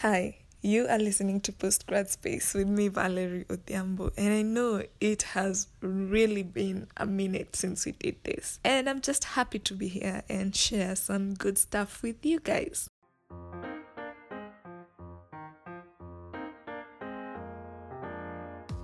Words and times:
Hi, 0.00 0.36
you 0.60 0.86
are 0.88 0.98
listening 0.98 1.40
to 1.40 1.52
Postgrad 1.52 2.08
Space 2.08 2.52
with 2.52 2.68
me, 2.68 2.88
Valerie 2.88 3.46
Odhiambo, 3.48 4.12
and 4.18 4.30
I 4.30 4.42
know 4.42 4.82
it 5.00 5.22
has 5.22 5.68
really 5.80 6.42
been 6.42 6.86
a 6.98 7.06
minute 7.06 7.56
since 7.56 7.86
we 7.86 7.92
did 7.92 8.16
this. 8.22 8.60
And 8.62 8.90
I'm 8.90 9.00
just 9.00 9.24
happy 9.24 9.58
to 9.60 9.72
be 9.72 9.88
here 9.88 10.22
and 10.28 10.54
share 10.54 10.96
some 10.96 11.32
good 11.32 11.56
stuff 11.56 12.02
with 12.02 12.26
you 12.26 12.40
guys. 12.40 12.90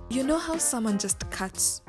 You 0.09 0.23
know 0.23 0.39
how 0.39 0.57
someone 0.57 0.97
just 0.97 1.29
cuts 1.29 1.83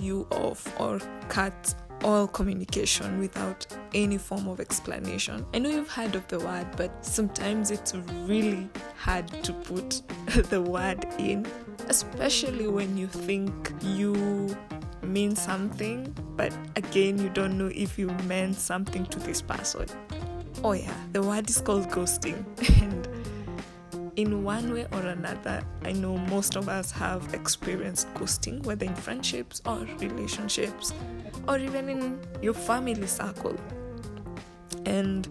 you 0.00 0.26
off 0.30 0.66
or 0.80 0.98
cuts 1.28 1.74
all 2.04 2.26
communication 2.26 3.18
without 3.18 3.66
any 3.94 4.18
form 4.18 4.48
of 4.48 4.60
explanation. 4.60 5.44
I 5.54 5.58
know 5.58 5.70
you've 5.70 5.90
heard 5.90 6.14
of 6.14 6.26
the 6.28 6.38
word, 6.38 6.66
but 6.76 7.04
sometimes 7.04 7.70
it's 7.70 7.94
really 8.24 8.68
hard 8.96 9.28
to 9.44 9.52
put 9.52 10.02
the 10.50 10.60
word 10.60 11.04
in, 11.18 11.46
especially 11.88 12.68
when 12.68 12.96
you 12.96 13.06
think 13.06 13.72
you 13.82 14.56
mean 15.02 15.36
something, 15.36 16.14
but 16.36 16.52
again, 16.76 17.18
you 17.18 17.28
don't 17.30 17.56
know 17.56 17.70
if 17.74 17.98
you 17.98 18.08
meant 18.26 18.56
something 18.56 19.06
to 19.06 19.18
this 19.20 19.40
person. 19.40 19.86
Oh, 20.64 20.72
yeah, 20.72 20.94
the 21.12 21.22
word 21.22 21.48
is 21.48 21.60
called 21.60 21.88
ghosting. 21.90 22.44
And 22.82 23.08
in 24.16 24.42
one 24.42 24.72
way 24.72 24.86
or 24.92 25.00
another, 25.00 25.62
I 25.84 25.92
know 25.92 26.16
most 26.16 26.56
of 26.56 26.68
us 26.68 26.90
have 26.92 27.34
experienced 27.34 28.12
ghosting, 28.14 28.64
whether 28.64 28.86
in 28.86 28.94
friendships 28.94 29.60
or 29.66 29.78
relationships, 29.98 30.92
or 31.48 31.58
even 31.58 31.88
in 31.88 32.20
your 32.42 32.54
family 32.54 33.06
circle. 33.06 33.56
And 34.84 35.28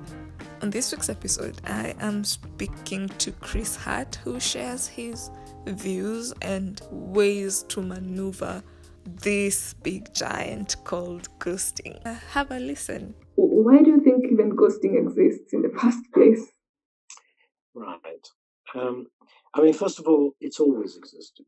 on 0.62 0.70
this 0.70 0.92
week's 0.92 1.10
episode, 1.10 1.62
I 1.66 1.96
am 2.00 2.24
speaking 2.24 3.10
to 3.20 3.32
Chris 3.34 3.76
Hart, 3.76 4.16
who 4.24 4.40
shares 4.40 4.88
his 4.88 5.30
views 5.66 6.34
and 6.42 6.82
ways 6.92 7.64
to 7.70 7.82
maneuver 7.82 8.64
this 9.06 9.74
big 9.76 10.14
giant 10.14 10.76
called 10.84 11.28
ghosting. 11.40 12.04
Have 12.32 12.52
a 12.52 12.60
listen. 12.60 13.14
Why 13.36 13.82
do 13.82 13.92
you 13.92 14.02
think 14.02 14.26
even 14.32 14.52
ghosting 14.56 14.98
exists 14.98 15.54
in 15.54 15.62
the 15.62 15.70
first 15.80 16.00
place? 16.14 16.52
Right. 17.74 18.28
Um, 18.74 19.08
I 19.54 19.62
mean, 19.62 19.74
first 19.74 20.00
of 20.00 20.08
all, 20.08 20.32
it's 20.42 20.60
always 20.60 20.98
existed. 20.98 21.46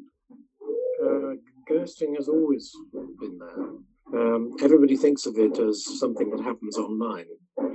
Uh, 1.03 1.35
ghosting 1.69 2.15
has 2.15 2.27
always 2.27 2.71
been 2.93 3.39
there. 3.39 3.65
Um, 4.13 4.53
everybody 4.61 4.95
thinks 4.95 5.25
of 5.25 5.37
it 5.37 5.59
as 5.59 5.99
something 5.99 6.29
that 6.31 6.41
happens 6.43 6.77
online 6.77 7.25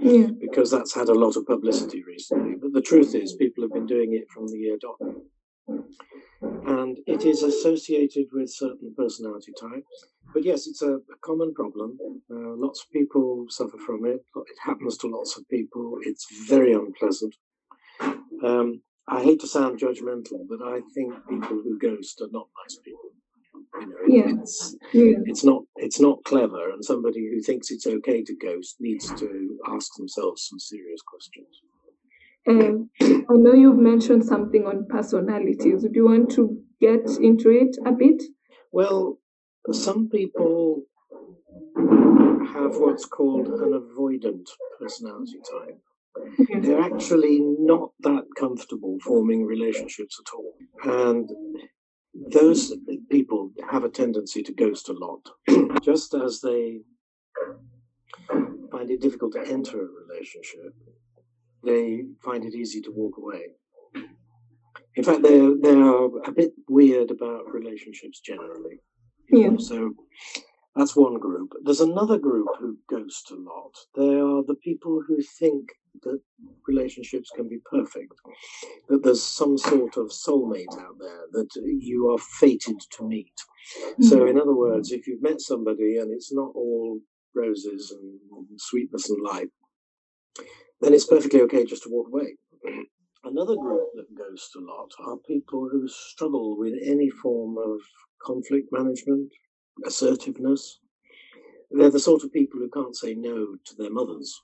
Yeah. 0.00 0.28
because 0.40 0.70
that's 0.70 0.94
had 0.94 1.08
a 1.08 1.14
lot 1.14 1.36
of 1.36 1.46
publicity 1.46 2.02
recently. 2.04 2.54
But 2.60 2.72
the 2.72 2.80
truth 2.80 3.14
is, 3.14 3.34
people 3.34 3.62
have 3.64 3.72
been 3.72 3.86
doing 3.86 4.14
it 4.14 4.30
from 4.30 4.46
the 4.48 4.58
year 4.58 4.78
dot. 4.80 4.98
And 6.66 6.98
it 7.06 7.24
is 7.24 7.42
associated 7.42 8.26
with 8.32 8.50
certain 8.50 8.94
personality 8.96 9.52
types. 9.60 10.06
But 10.32 10.44
yes, 10.44 10.66
it's 10.66 10.82
a, 10.82 10.94
a 10.94 11.18
common 11.22 11.52
problem. 11.54 11.98
Uh, 12.30 12.56
lots 12.56 12.82
of 12.82 12.90
people 12.90 13.46
suffer 13.48 13.76
from 13.78 14.06
it. 14.06 14.24
It 14.34 14.58
happens 14.64 14.96
to 14.98 15.08
lots 15.08 15.36
of 15.36 15.46
people. 15.48 15.98
It's 16.02 16.26
very 16.48 16.72
unpleasant. 16.72 17.34
Um, 18.42 18.80
I 19.06 19.22
hate 19.22 19.40
to 19.40 19.46
sound 19.46 19.78
judgmental, 19.80 20.46
but 20.48 20.62
I 20.62 20.80
think 20.94 21.12
people 21.28 21.60
who 21.62 21.78
ghost 21.78 22.20
are 22.22 22.30
not 22.32 22.48
nice 22.64 22.78
people. 22.84 23.01
You 23.82 23.88
know, 23.88 24.14
Yeah. 24.16 24.40
it's 24.40 24.76
Yeah. 24.92 25.16
it's 25.26 25.44
not 25.44 25.62
it's 25.76 26.00
not 26.00 26.24
clever, 26.24 26.70
and 26.72 26.84
somebody 26.84 27.22
who 27.30 27.40
thinks 27.40 27.70
it's 27.70 27.86
okay 27.86 28.22
to 28.22 28.34
ghost 28.36 28.76
needs 28.80 29.12
to 29.20 29.28
ask 29.68 29.88
themselves 29.96 30.46
some 30.48 30.58
serious 30.58 31.02
questions. 31.02 31.62
Um, 32.46 32.90
I 33.00 33.36
know 33.44 33.54
you've 33.54 33.78
mentioned 33.78 34.24
something 34.24 34.66
on 34.66 34.86
personalities. 34.88 35.82
Do 35.82 35.90
you 35.94 36.06
want 36.06 36.30
to 36.32 36.60
get 36.80 37.04
into 37.20 37.50
it 37.50 37.76
a 37.86 37.92
bit? 37.92 38.20
Well, 38.72 39.18
some 39.70 40.08
people 40.08 40.82
have 41.76 42.76
what's 42.76 43.04
called 43.06 43.46
an 43.48 43.72
avoidant 43.80 44.46
personality 44.80 45.40
type. 45.50 45.78
They're 46.62 46.80
actually 46.80 47.40
not 47.40 47.92
that 48.00 48.24
comfortable 48.38 48.98
forming 49.02 49.44
relationships 49.46 50.20
at 50.20 50.34
all, 50.36 50.54
and 51.06 51.30
those 52.14 52.74
people 53.10 53.52
have 53.70 53.84
a 53.84 53.88
tendency 53.88 54.42
to 54.42 54.52
ghost 54.52 54.88
a 54.88 54.92
lot, 54.92 55.28
just 55.82 56.14
as 56.14 56.40
they 56.40 56.80
find 58.70 58.90
it 58.90 59.00
difficult 59.00 59.32
to 59.32 59.46
enter 59.46 59.80
a 59.80 60.06
relationship. 60.06 60.74
They 61.64 62.04
find 62.24 62.44
it 62.44 62.54
easy 62.54 62.80
to 62.82 62.90
walk 62.90 63.16
away. 63.18 63.42
In 64.96 65.04
fact, 65.04 65.22
they're 65.22 65.54
they're 65.60 66.04
a 66.04 66.32
bit 66.32 66.52
weird 66.68 67.10
about 67.10 67.52
relationships 67.52 68.20
generally. 68.20 68.80
Yeah. 69.30 69.56
So 69.58 69.94
that's 70.74 70.96
one 70.96 71.18
group. 71.18 71.52
There's 71.64 71.80
another 71.80 72.18
group 72.18 72.48
who 72.58 72.78
ghost 72.88 73.30
a 73.30 73.34
lot. 73.34 73.74
They 73.94 74.18
are 74.18 74.42
the 74.42 74.56
people 74.62 75.02
who 75.06 75.18
think 75.38 75.68
that 76.02 76.20
relationships 76.66 77.30
can 77.36 77.48
be 77.48 77.58
perfect, 77.70 78.14
that 78.88 79.02
there's 79.02 79.22
some 79.22 79.58
sort 79.58 79.98
of 79.98 80.06
soulmate 80.06 80.72
out 80.78 80.98
there 80.98 81.26
that 81.32 81.48
you 81.78 82.10
are 82.10 82.18
fated 82.18 82.80
to 82.96 83.06
meet. 83.06 83.34
So, 84.00 84.20
mm-hmm. 84.20 84.28
in 84.28 84.40
other 84.40 84.54
words, 84.54 84.90
if 84.90 85.06
you've 85.06 85.22
met 85.22 85.40
somebody 85.40 85.98
and 85.98 86.10
it's 86.10 86.32
not 86.32 86.52
all 86.54 87.00
roses 87.34 87.90
and 87.90 88.46
sweetness 88.58 89.10
and 89.10 89.22
light, 89.22 89.48
then 90.80 90.94
it's 90.94 91.06
perfectly 91.06 91.42
okay 91.42 91.64
just 91.64 91.82
to 91.84 91.90
walk 91.90 92.08
away. 92.08 92.36
Another 93.24 93.54
group 93.54 93.88
that 93.94 94.16
ghost 94.16 94.56
a 94.56 94.60
lot 94.60 94.90
are 95.06 95.16
people 95.28 95.68
who 95.70 95.86
struggle 95.86 96.58
with 96.58 96.74
any 96.84 97.08
form 97.08 97.56
of 97.56 97.78
conflict 98.24 98.68
management, 98.72 99.30
assertiveness. 99.84 100.78
They're 101.70 101.90
the 101.90 101.98
sort 101.98 102.24
of 102.24 102.32
people 102.32 102.60
who 102.60 102.68
can't 102.68 102.96
say 102.96 103.14
no 103.14 103.56
to 103.64 103.74
their 103.76 103.90
mothers. 103.90 104.40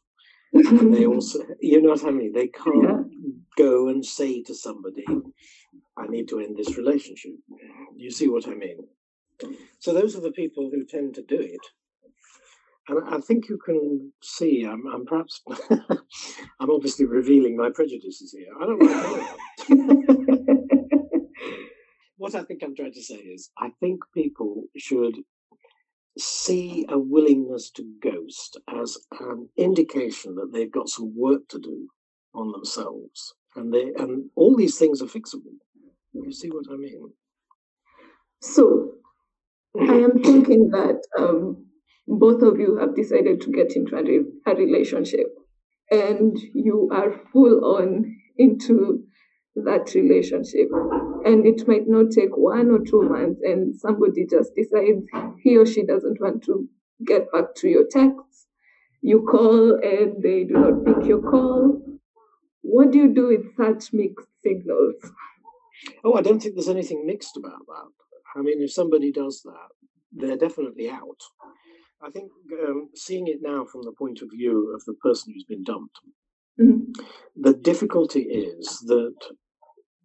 And 0.52 0.94
they 0.94 1.06
also, 1.14 1.40
you 1.60 1.82
know 1.82 1.90
what 1.90 2.04
I 2.04 2.10
mean? 2.10 2.32
They 2.32 2.48
can't 2.48 3.08
go 3.56 3.88
and 3.88 4.04
say 4.04 4.42
to 4.44 4.54
somebody, 4.54 5.04
I 5.96 6.06
need 6.06 6.28
to 6.28 6.40
end 6.40 6.56
this 6.56 6.76
relationship. 6.76 7.32
You 7.96 8.10
see 8.10 8.28
what 8.28 8.48
I 8.48 8.54
mean? 8.54 8.78
So 9.78 9.92
those 9.92 10.16
are 10.16 10.20
the 10.20 10.32
people 10.32 10.70
who 10.72 10.84
tend 10.84 11.14
to 11.14 11.22
do 11.22 11.38
it. 11.38 11.60
And 12.88 13.14
I 13.14 13.20
think 13.20 13.48
you 13.50 13.58
can 13.58 14.12
see, 14.22 14.64
I'm, 14.64 14.86
I'm 14.86 15.04
perhaps, 15.04 15.42
I'm 15.70 16.70
obviously 16.70 17.04
revealing 17.04 17.56
my 17.56 17.68
prejudices 17.74 18.32
here. 18.32 18.48
I 18.58 18.64
don't 18.64 18.82
know. 18.82 19.94
what 22.28 22.42
I 22.42 22.44
think 22.44 22.62
I'm 22.62 22.76
trying 22.76 22.92
to 22.92 23.02
say 23.02 23.14
is, 23.14 23.50
I 23.58 23.70
think 23.80 24.00
people 24.12 24.64
should 24.76 25.16
see 26.18 26.84
a 26.90 26.98
willingness 26.98 27.70
to 27.70 27.84
ghost 28.02 28.58
as 28.68 28.98
an 29.18 29.48
indication 29.56 30.34
that 30.34 30.52
they've 30.52 30.70
got 30.70 30.90
some 30.90 31.14
work 31.16 31.48
to 31.48 31.58
do 31.58 31.88
on 32.34 32.52
themselves, 32.52 33.34
and 33.56 33.72
they 33.72 33.92
and 33.96 34.28
all 34.36 34.54
these 34.56 34.76
things 34.76 35.00
are 35.00 35.06
fixable. 35.06 35.56
You 36.12 36.32
see 36.32 36.48
what 36.48 36.66
I 36.70 36.76
mean? 36.76 37.12
So, 38.42 38.92
I 39.80 39.94
am 39.94 40.22
thinking 40.22 40.68
that 40.70 41.00
um, 41.18 41.64
both 42.06 42.42
of 42.42 42.60
you 42.60 42.76
have 42.76 42.94
decided 42.94 43.40
to 43.42 43.50
get 43.50 43.74
into 43.74 43.96
a, 43.96 44.02
re- 44.02 44.32
a 44.46 44.54
relationship 44.54 45.28
and 45.90 46.36
you 46.54 46.90
are 46.92 47.12
full 47.32 47.76
on 47.76 48.16
into 48.36 49.04
that 49.56 49.92
relationship. 49.94 50.68
And 51.24 51.46
it 51.46 51.66
might 51.66 51.88
not 51.88 52.10
take 52.12 52.36
one 52.36 52.70
or 52.70 52.78
two 52.80 53.02
months, 53.02 53.40
and 53.42 53.74
somebody 53.78 54.26
just 54.26 54.54
decides 54.54 55.04
he 55.42 55.56
or 55.56 55.66
she 55.66 55.84
doesn't 55.84 56.20
want 56.20 56.44
to 56.44 56.68
get 57.04 57.30
back 57.32 57.54
to 57.56 57.68
your 57.68 57.86
texts. 57.90 58.46
You 59.02 59.26
call 59.30 59.74
and 59.82 60.22
they 60.22 60.44
do 60.44 60.54
not 60.54 60.84
pick 60.84 61.06
your 61.06 61.20
call. 61.22 61.80
What 62.62 62.90
do 62.90 62.98
you 62.98 63.14
do 63.14 63.28
with 63.28 63.56
such 63.56 63.92
mixed 63.92 64.26
signals? 64.42 64.94
Oh, 66.04 66.14
I 66.14 66.22
don't 66.22 66.40
think 66.40 66.54
there's 66.54 66.68
anything 66.68 67.06
mixed 67.06 67.36
about 67.36 67.64
that. 67.66 67.90
I 68.36 68.42
mean, 68.42 68.60
if 68.62 68.72
somebody 68.72 69.12
does 69.12 69.42
that, 69.44 69.68
they're 70.12 70.36
definitely 70.36 70.90
out. 70.90 71.20
I 72.02 72.10
think 72.10 72.30
um, 72.66 72.90
seeing 72.94 73.26
it 73.28 73.38
now 73.42 73.64
from 73.64 73.82
the 73.82 73.92
point 73.92 74.20
of 74.22 74.30
view 74.30 74.72
of 74.74 74.84
the 74.84 74.94
person 74.94 75.32
who's 75.32 75.44
been 75.44 75.64
dumped, 75.64 75.98
Mhm. 76.60 76.92
the 77.36 77.54
difficulty 77.54 78.22
is 78.22 78.80
that 78.86 79.14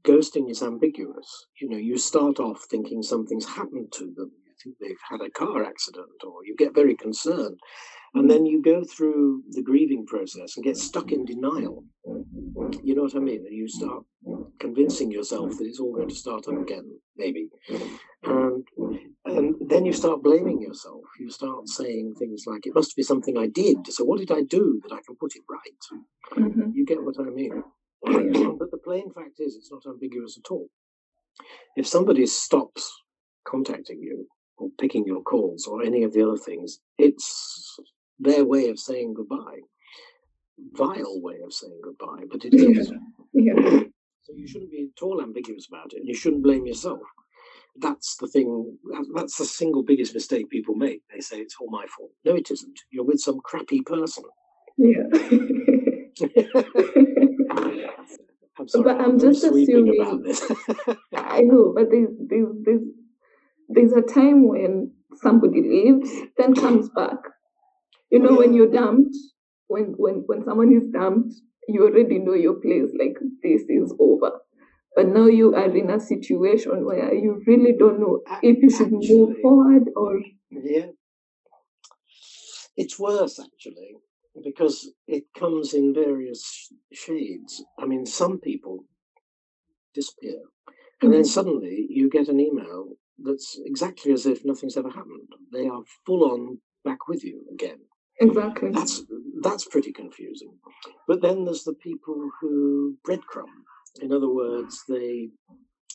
ghosting 0.03 0.49
is 0.49 0.61
ambiguous. 0.61 1.47
You 1.61 1.69
know, 1.69 1.77
you 1.77 1.97
start 1.97 2.39
off 2.39 2.65
thinking 2.69 3.01
something's 3.01 3.47
happened 3.47 3.91
to 3.93 4.05
them. 4.15 4.31
You 4.45 4.53
think 4.63 4.75
they've 4.79 5.05
had 5.09 5.21
a 5.21 5.29
car 5.31 5.63
accident, 5.63 6.23
or 6.25 6.45
you 6.45 6.55
get 6.57 6.75
very 6.75 6.95
concerned. 6.95 7.59
And 8.15 8.29
then 8.29 8.45
you 8.45 8.61
go 8.61 8.83
through 8.83 9.43
the 9.49 9.63
grieving 9.63 10.05
process 10.05 10.55
and 10.55 10.63
get 10.63 10.77
stuck 10.77 11.11
in 11.11 11.25
denial. 11.25 11.83
You 12.83 12.95
know 12.95 13.03
what 13.03 13.15
I 13.15 13.19
mean? 13.19 13.43
And 13.47 13.55
you 13.55 13.67
start 13.67 14.03
convincing 14.59 15.11
yourself 15.11 15.57
that 15.57 15.65
it's 15.65 15.79
all 15.79 15.93
going 15.93 16.09
to 16.09 16.15
start 16.15 16.47
up 16.47 16.61
again, 16.61 16.99
maybe. 17.17 17.49
And 18.23 18.65
and 19.25 19.55
then 19.61 19.85
you 19.85 19.93
start 19.93 20.21
blaming 20.21 20.61
yourself. 20.61 21.01
You 21.19 21.29
start 21.29 21.67
saying 21.67 22.15
things 22.19 22.43
like, 22.45 22.65
"It 22.65 22.75
must 22.75 22.95
be 22.95 23.03
something 23.03 23.37
I 23.37 23.47
did." 23.47 23.87
So 23.87 24.03
what 24.03 24.19
did 24.19 24.31
I 24.31 24.41
do 24.43 24.79
that 24.83 24.93
I 24.93 25.01
can 25.05 25.15
put 25.15 25.35
it 25.35 25.43
right? 25.49 25.83
Mhm. 26.37 26.73
You 26.75 26.85
get 26.85 27.03
what 27.03 27.19
I 27.19 27.29
mean? 27.29 27.63
but 28.59 28.71
the 28.71 28.79
plain 28.83 29.11
fact 29.13 29.39
is, 29.39 29.55
it's 29.55 29.71
not 29.71 29.85
ambiguous 29.87 30.37
at 30.37 30.51
all. 30.51 30.67
If 31.75 31.87
somebody 31.87 32.25
stops 32.25 32.91
contacting 33.47 34.01
you 34.01 34.27
or 34.57 34.69
picking 34.79 35.05
your 35.05 35.21
calls 35.21 35.67
or 35.67 35.83
any 35.83 36.03
of 36.03 36.13
the 36.13 36.21
other 36.21 36.37
things, 36.37 36.79
it's 36.97 37.77
their 38.19 38.45
way 38.45 38.69
of 38.69 38.79
saying 38.79 39.13
goodbye. 39.15 39.59
Vile 40.73 41.21
way 41.21 41.39
of 41.43 41.53
saying 41.53 41.79
goodbye, 41.83 42.23
but 42.29 42.45
it 42.45 42.53
is. 42.53 42.91
Yeah. 43.33 43.55
So 44.21 44.33
you 44.35 44.47
shouldn't 44.47 44.71
be 44.71 44.89
at 44.95 45.01
all 45.01 45.21
ambiguous 45.21 45.67
about 45.67 45.93
it, 45.93 45.99
and 45.99 46.07
you 46.07 46.13
shouldn't 46.13 46.43
blame 46.43 46.65
yourself. 46.65 47.01
That's 47.77 48.17
the 48.17 48.27
thing. 48.27 48.77
That's 49.15 49.37
the 49.37 49.45
single 49.45 49.83
biggest 49.83 50.13
mistake 50.13 50.49
people 50.49 50.75
make. 50.75 51.01
They 51.11 51.21
say 51.21 51.39
it's 51.39 51.55
all 51.59 51.71
my 51.71 51.85
fault. 51.97 52.11
No, 52.23 52.35
it 52.35 52.51
isn't. 52.51 52.79
You're 52.91 53.03
with 53.03 53.19
some 53.19 53.39
crappy 53.39 53.81
person. 53.81 54.23
Yeah. 54.77 55.09
I'm 58.59 58.67
sorry. 58.67 58.83
But 58.83 59.01
I'm 59.01 59.11
I'm 59.11 59.19
just 59.19 59.43
assuming-. 59.43 60.35
I 61.15 61.41
know, 61.41 61.73
but 61.75 61.89
there's 61.91 62.09
there's 62.29 62.47
there's 62.63 62.81
there's 63.69 63.93
a 63.93 64.01
time 64.01 64.47
when 64.47 64.91
somebody 65.15 65.61
leaves, 65.61 66.09
then 66.37 66.53
comes 66.53 66.89
back. 66.95 67.17
You 68.11 68.19
know, 68.19 68.35
when 68.35 68.53
you're 68.53 68.71
dumped, 68.71 69.15
when 69.67 69.95
when 69.97 70.23
when 70.27 70.43
someone 70.45 70.71
is 70.73 70.87
dumped, 70.89 71.33
you 71.67 71.83
already 71.83 72.19
know 72.19 72.33
your 72.33 72.55
place. 72.55 72.89
Like 72.97 73.17
this 73.41 73.63
is 73.69 73.93
over. 73.99 74.31
But 74.95 75.07
now 75.07 75.25
you 75.25 75.55
are 75.55 75.75
in 75.75 75.89
a 75.89 75.99
situation 75.99 76.85
where 76.85 77.13
you 77.13 77.41
really 77.47 77.73
don't 77.77 77.99
know 77.99 78.21
if 78.43 78.61
you 78.61 78.69
should 78.69 78.91
move 78.91 79.37
forward 79.41 79.89
or 79.95 80.21
Yeah. 80.51 80.87
It's 82.77 82.99
worse 82.99 83.39
actually, 83.39 83.95
because 84.43 84.91
it 85.07 85.25
comes 85.35 85.73
in 85.73 85.93
various 85.93 86.71
shades. 86.91 87.63
I 87.77 87.85
mean, 87.85 88.05
some 88.05 88.39
people 88.39 88.85
disappear, 89.93 90.41
and 91.01 91.13
then 91.13 91.21
Mhm. 91.23 91.27
suddenly 91.27 91.87
you 91.89 92.09
get 92.09 92.29
an 92.29 92.39
email 92.39 92.97
that's 93.17 93.59
exactly 93.65 94.11
as 94.11 94.25
if 94.25 94.43
nothing's 94.45 94.77
ever 94.77 94.89
happened. 94.89 95.29
They 95.51 95.67
are 95.67 95.83
full 96.05 96.23
on 96.31 96.61
back 96.83 97.07
with 97.07 97.23
you 97.23 97.45
again. 97.51 97.81
exactly. 98.19 98.71
That's 98.71 99.05
that's 99.41 99.65
pretty 99.65 99.91
confusing. 99.93 100.59
But 101.07 101.21
then 101.21 101.45
there's 101.45 101.63
the 101.63 101.73
people 101.75 102.31
who 102.39 102.97
breadcrumb. 103.07 103.55
In 104.01 104.11
other 104.11 104.29
words, 104.29 104.83
they 104.87 105.29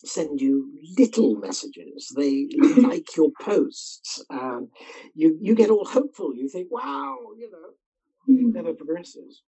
send 0.04 0.40
you 0.40 0.72
little 0.98 1.36
messages. 1.36 2.12
They 2.16 2.48
like 2.90 3.16
your 3.16 3.32
posts, 3.40 4.24
and 4.30 4.70
you 5.14 5.38
you 5.40 5.54
get 5.54 5.70
all 5.70 5.84
hopeful. 5.86 6.34
You 6.34 6.48
think, 6.48 6.70
wow, 6.70 7.16
you 7.38 7.50
know, 7.50 7.70
it 8.28 8.54
never 8.54 8.74
progresses. 8.74 9.42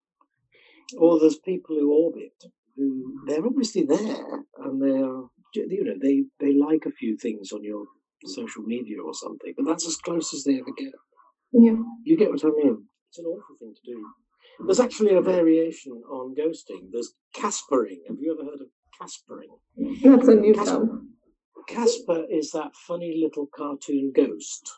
Or 0.97 1.19
there's 1.19 1.39
people 1.39 1.77
who 1.77 1.93
orbit, 1.93 2.33
who 2.77 3.25
they're 3.27 3.45
obviously 3.45 3.85
there, 3.85 4.17
and 4.59 4.81
they're 4.81 5.23
you 5.55 5.85
know 5.85 5.95
they 6.01 6.25
they 6.41 6.55
like 6.55 6.87
a 6.87 6.93
few 6.93 7.17
things 7.17 7.53
on 7.53 7.63
your 7.63 7.85
social 8.25 8.63
media 8.63 9.03
or 9.03 9.15
something, 9.15 9.53
but 9.57 9.67
that's 9.67 9.87
as 9.87 9.97
close 9.97 10.33
as 10.35 10.45
they 10.45 10.55
ever 10.55 10.73
get. 10.77 10.93
Yeah. 11.53 11.77
You 12.05 12.17
get 12.17 12.31
what 12.31 12.45
I 12.45 12.49
mean? 12.49 12.87
It's 13.09 13.19
an 13.19 13.27
awful 13.27 13.57
thing 13.59 13.75
to 13.75 13.93
do. 13.93 14.07
There's 14.67 14.81
actually 14.81 15.15
a 15.15 15.21
variation 15.21 15.93
on 16.11 16.35
ghosting. 16.35 16.91
There's 16.91 17.15
caspering. 17.35 18.01
Have 18.09 18.19
you 18.21 18.33
ever 18.33 18.51
heard 18.51 18.61
of 18.61 18.69
caspering? 19.01 19.49
That's 20.03 20.29
a 20.29 20.35
new 20.35 20.55
term. 20.55 21.15
Casper 21.69 22.25
is 22.31 22.51
that 22.53 22.75
funny 22.75 23.21
little 23.23 23.47
cartoon 23.55 24.11
ghost, 24.15 24.73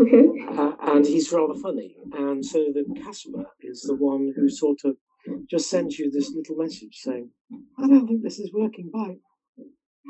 Okay. 0.00 0.24
uh, 0.48 0.72
and 0.82 1.06
he's 1.06 1.32
rather 1.32 1.54
funny. 1.54 1.96
And 2.12 2.44
so 2.44 2.58
the 2.74 2.84
Casper 3.00 3.46
is 3.60 3.82
the 3.82 3.94
one 3.94 4.32
who 4.34 4.48
sort 4.48 4.80
of 4.84 4.96
just 5.48 5.70
sends 5.70 5.98
you 5.98 6.10
this 6.10 6.32
little 6.34 6.56
message 6.56 6.96
saying, 6.96 7.30
"I 7.78 7.86
don't 7.86 8.06
think 8.06 8.22
this 8.22 8.38
is 8.38 8.52
working. 8.52 8.90
Bye." 8.92 9.18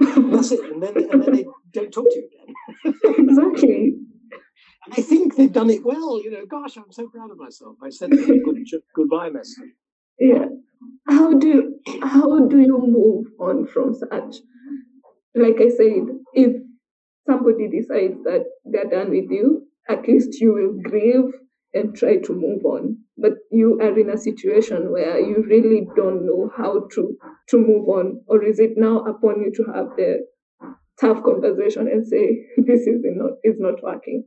That's 0.01 0.53
it. 0.53 0.61
And 0.73 0.83
then 0.83 0.97
and 1.11 1.23
then 1.23 1.33
they 1.35 1.47
don't 1.73 1.93
talk 1.93 2.07
to 2.11 2.17
you 2.17 2.29
again. 2.29 2.95
exactly. 3.29 3.95
And 4.87 4.95
they 4.97 5.03
think 5.03 5.37
they've 5.37 5.53
done 5.53 5.71
it 5.71 5.85
well. 5.85 6.21
You 6.23 6.31
know, 6.31 6.47
gosh, 6.47 6.77
I'm 6.77 6.91
so 6.91 7.09
proud 7.09 7.31
of 7.31 7.39
myself. 7.39 7.77
I 7.83 7.91
sent 7.91 8.13
them 8.13 8.25
a 8.25 8.39
good 8.39 8.59
goodbye 8.95 9.31
message. 9.31 9.73
Yeah. 10.19 10.47
How 11.09 11.33
do 11.39 11.75
how 12.03 12.47
do 12.47 12.61
you 12.61 12.79
move 12.79 13.27
on 13.39 13.67
from 13.67 13.95
such? 13.95 14.37
Like 15.35 15.61
I 15.61 15.69
said, 15.69 16.07
if 16.35 16.57
somebody 17.27 17.69
decides 17.69 18.23
that 18.25 18.45
they're 18.65 18.91
done 18.91 19.11
with 19.11 19.31
you, 19.31 19.67
at 19.89 20.07
least 20.09 20.41
you 20.41 20.53
will 20.55 20.81
grieve 20.91 21.31
and 21.75 21.95
try 21.97 22.19
to 22.19 22.33
move 22.33 22.65
on. 22.65 22.99
But 23.19 23.35
you 23.51 23.79
are 23.81 23.99
in 23.99 24.11
a 24.11 24.19
situation 24.19 24.91
where 24.93 25.19
you 25.21 25.45
really 25.49 25.87
don't 25.97 26.25
know 26.27 26.51
how 26.57 26.87
to 26.95 27.17
to 27.51 27.59
move 27.59 27.89
on, 27.89 28.23
or 28.27 28.43
is 28.45 28.59
it 28.59 28.73
now 28.77 28.99
upon 29.05 29.41
you 29.43 29.53
to 29.57 29.65
have 29.73 29.89
the 29.97 30.27
tough 31.01 31.23
conversation 31.23 31.89
and 31.89 32.07
say 32.07 32.47
this 32.59 32.87
is 32.87 33.01
not 33.05 33.33
is 33.45 33.57
not 33.59 33.83
working? 33.83 34.25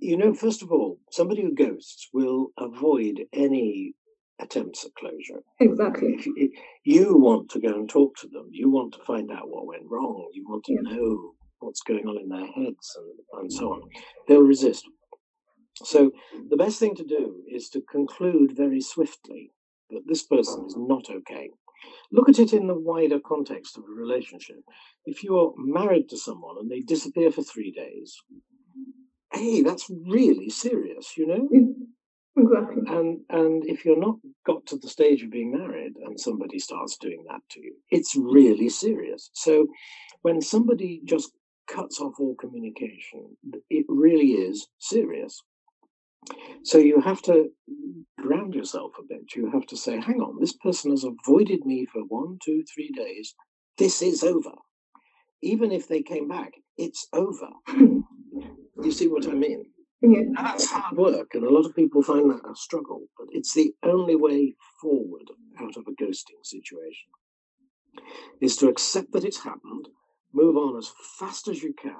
You 0.00 0.16
know, 0.16 0.34
first 0.34 0.62
of 0.62 0.70
all, 0.70 0.98
somebody 1.10 1.42
who 1.42 1.54
ghosts 1.54 2.08
will 2.12 2.48
avoid 2.58 3.22
any 3.32 3.94
attempts 4.40 4.84
at 4.84 4.94
closure. 4.94 5.42
Exactly. 5.60 6.14
If 6.18 6.26
you, 6.26 6.34
if 6.36 6.50
you 6.84 7.16
want 7.16 7.50
to 7.50 7.60
go 7.60 7.68
and 7.68 7.88
talk 7.88 8.16
to 8.18 8.28
them, 8.28 8.48
you 8.50 8.68
want 8.70 8.92
to 8.94 9.04
find 9.04 9.30
out 9.30 9.48
what 9.48 9.66
went 9.66 9.84
wrong, 9.88 10.28
you 10.34 10.44
want 10.48 10.64
to 10.64 10.72
Yeah. 10.72 10.80
know 10.96 11.34
what's 11.64 11.82
going 11.82 12.06
on 12.06 12.18
in 12.18 12.28
their 12.28 12.46
heads 12.46 12.96
and, 12.96 13.40
and 13.40 13.52
so 13.52 13.72
on, 13.72 13.82
they'll 14.28 14.42
resist. 14.42 14.84
So, 15.82 16.12
the 16.50 16.56
best 16.56 16.78
thing 16.78 16.94
to 16.96 17.04
do 17.04 17.42
is 17.50 17.68
to 17.70 17.80
conclude 17.80 18.56
very 18.56 18.80
swiftly 18.80 19.50
that 19.90 20.06
this 20.06 20.22
person 20.22 20.66
is 20.66 20.76
not 20.76 21.10
okay. 21.10 21.50
Look 22.12 22.28
at 22.28 22.38
it 22.38 22.52
in 22.52 22.68
the 22.68 22.78
wider 22.78 23.18
context 23.18 23.76
of 23.76 23.84
a 23.84 23.92
relationship. 23.92 24.62
If 25.04 25.24
you're 25.24 25.52
married 25.56 26.08
to 26.10 26.16
someone 26.16 26.56
and 26.60 26.70
they 26.70 26.80
disappear 26.80 27.30
for 27.30 27.42
three 27.42 27.72
days, 27.72 28.16
hey, 29.32 29.62
that's 29.62 29.90
really 29.90 30.48
serious, 30.48 31.16
you 31.16 31.26
know? 31.26 31.48
Exactly. 32.36 32.82
And 32.88 33.20
and 33.30 33.64
if 33.66 33.84
you're 33.84 33.98
not 33.98 34.16
got 34.44 34.66
to 34.66 34.76
the 34.76 34.88
stage 34.88 35.22
of 35.22 35.30
being 35.30 35.52
married 35.52 35.94
and 36.04 36.18
somebody 36.18 36.58
starts 36.58 36.96
doing 36.96 37.24
that 37.28 37.40
to 37.50 37.60
you, 37.60 37.76
it's 37.90 38.16
really 38.16 38.68
serious. 38.68 39.30
So 39.34 39.68
when 40.22 40.40
somebody 40.40 41.00
just 41.04 41.30
cuts 41.66 42.00
off 42.00 42.14
all 42.18 42.34
communication, 42.34 43.36
it 43.70 43.86
really 43.88 44.32
is 44.32 44.66
serious. 44.78 45.42
So 46.62 46.78
you 46.78 47.00
have 47.00 47.20
to 47.22 47.50
ground 48.20 48.54
yourself 48.54 48.92
a 48.98 49.02
bit. 49.06 49.34
You 49.36 49.50
have 49.50 49.66
to 49.66 49.76
say, 49.76 50.00
hang 50.00 50.20
on, 50.20 50.40
this 50.40 50.54
person 50.54 50.90
has 50.90 51.04
avoided 51.04 51.66
me 51.66 51.86
for 51.92 52.02
one, 52.02 52.38
two, 52.44 52.64
three 52.74 52.90
days. 52.96 53.34
This 53.76 54.00
is 54.02 54.22
over. 54.22 54.52
Even 55.42 55.72
if 55.72 55.88
they 55.88 56.02
came 56.02 56.28
back, 56.28 56.52
it's 56.78 57.06
over. 57.12 57.50
You 58.82 58.90
see 58.90 59.08
what 59.08 59.28
I 59.28 59.32
mean? 59.32 59.66
Yeah. 60.00 60.22
That's 60.34 60.66
hard 60.70 60.96
work, 60.96 61.34
and 61.34 61.44
a 61.44 61.50
lot 61.50 61.64
of 61.64 61.74
people 61.74 62.02
find 62.02 62.30
that 62.30 62.46
a 62.50 62.54
struggle, 62.54 63.02
but 63.18 63.28
it's 63.30 63.54
the 63.54 63.72
only 63.82 64.16
way 64.16 64.54
forward 64.80 65.30
out 65.58 65.76
of 65.76 65.84
a 65.86 65.92
ghosting 66.02 66.42
situation 66.42 67.08
is 68.40 68.56
to 68.56 68.68
accept 68.68 69.12
that 69.12 69.24
it's 69.24 69.42
happened, 69.42 69.88
move 70.34 70.56
on 70.56 70.76
as 70.76 70.92
fast 71.18 71.48
as 71.48 71.62
you 71.62 71.72
can, 71.72 71.92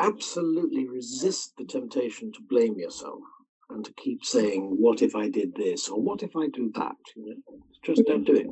absolutely 0.00 0.88
resist 0.88 1.52
the 1.58 1.64
temptation 1.64 2.32
to 2.32 2.40
blame 2.48 2.78
yourself 2.78 3.20
and 3.68 3.84
to 3.84 3.92
keep 3.92 4.24
saying, 4.24 4.76
What 4.78 5.02
if 5.02 5.14
I 5.14 5.28
did 5.28 5.54
this? 5.54 5.88
or 5.88 6.00
What 6.00 6.22
if 6.22 6.36
I 6.36 6.48
do 6.48 6.72
that? 6.74 6.96
You 7.14 7.26
know, 7.26 7.58
just 7.84 8.02
don't 8.06 8.24
do 8.24 8.34
it. 8.34 8.46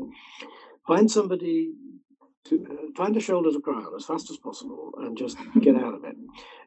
Find 0.86 1.10
somebody 1.10 1.72
to 2.44 2.66
uh, 2.70 2.92
find 2.96 3.16
a 3.16 3.20
shoulder 3.20 3.50
to 3.52 3.60
cry 3.60 3.74
on 3.74 3.94
as 3.96 4.06
fast 4.06 4.30
as 4.30 4.38
possible 4.38 4.92
and 4.98 5.16
just 5.16 5.36
get 5.60 5.76
out 5.76 5.94
of 5.94 6.04
it. 6.04 6.16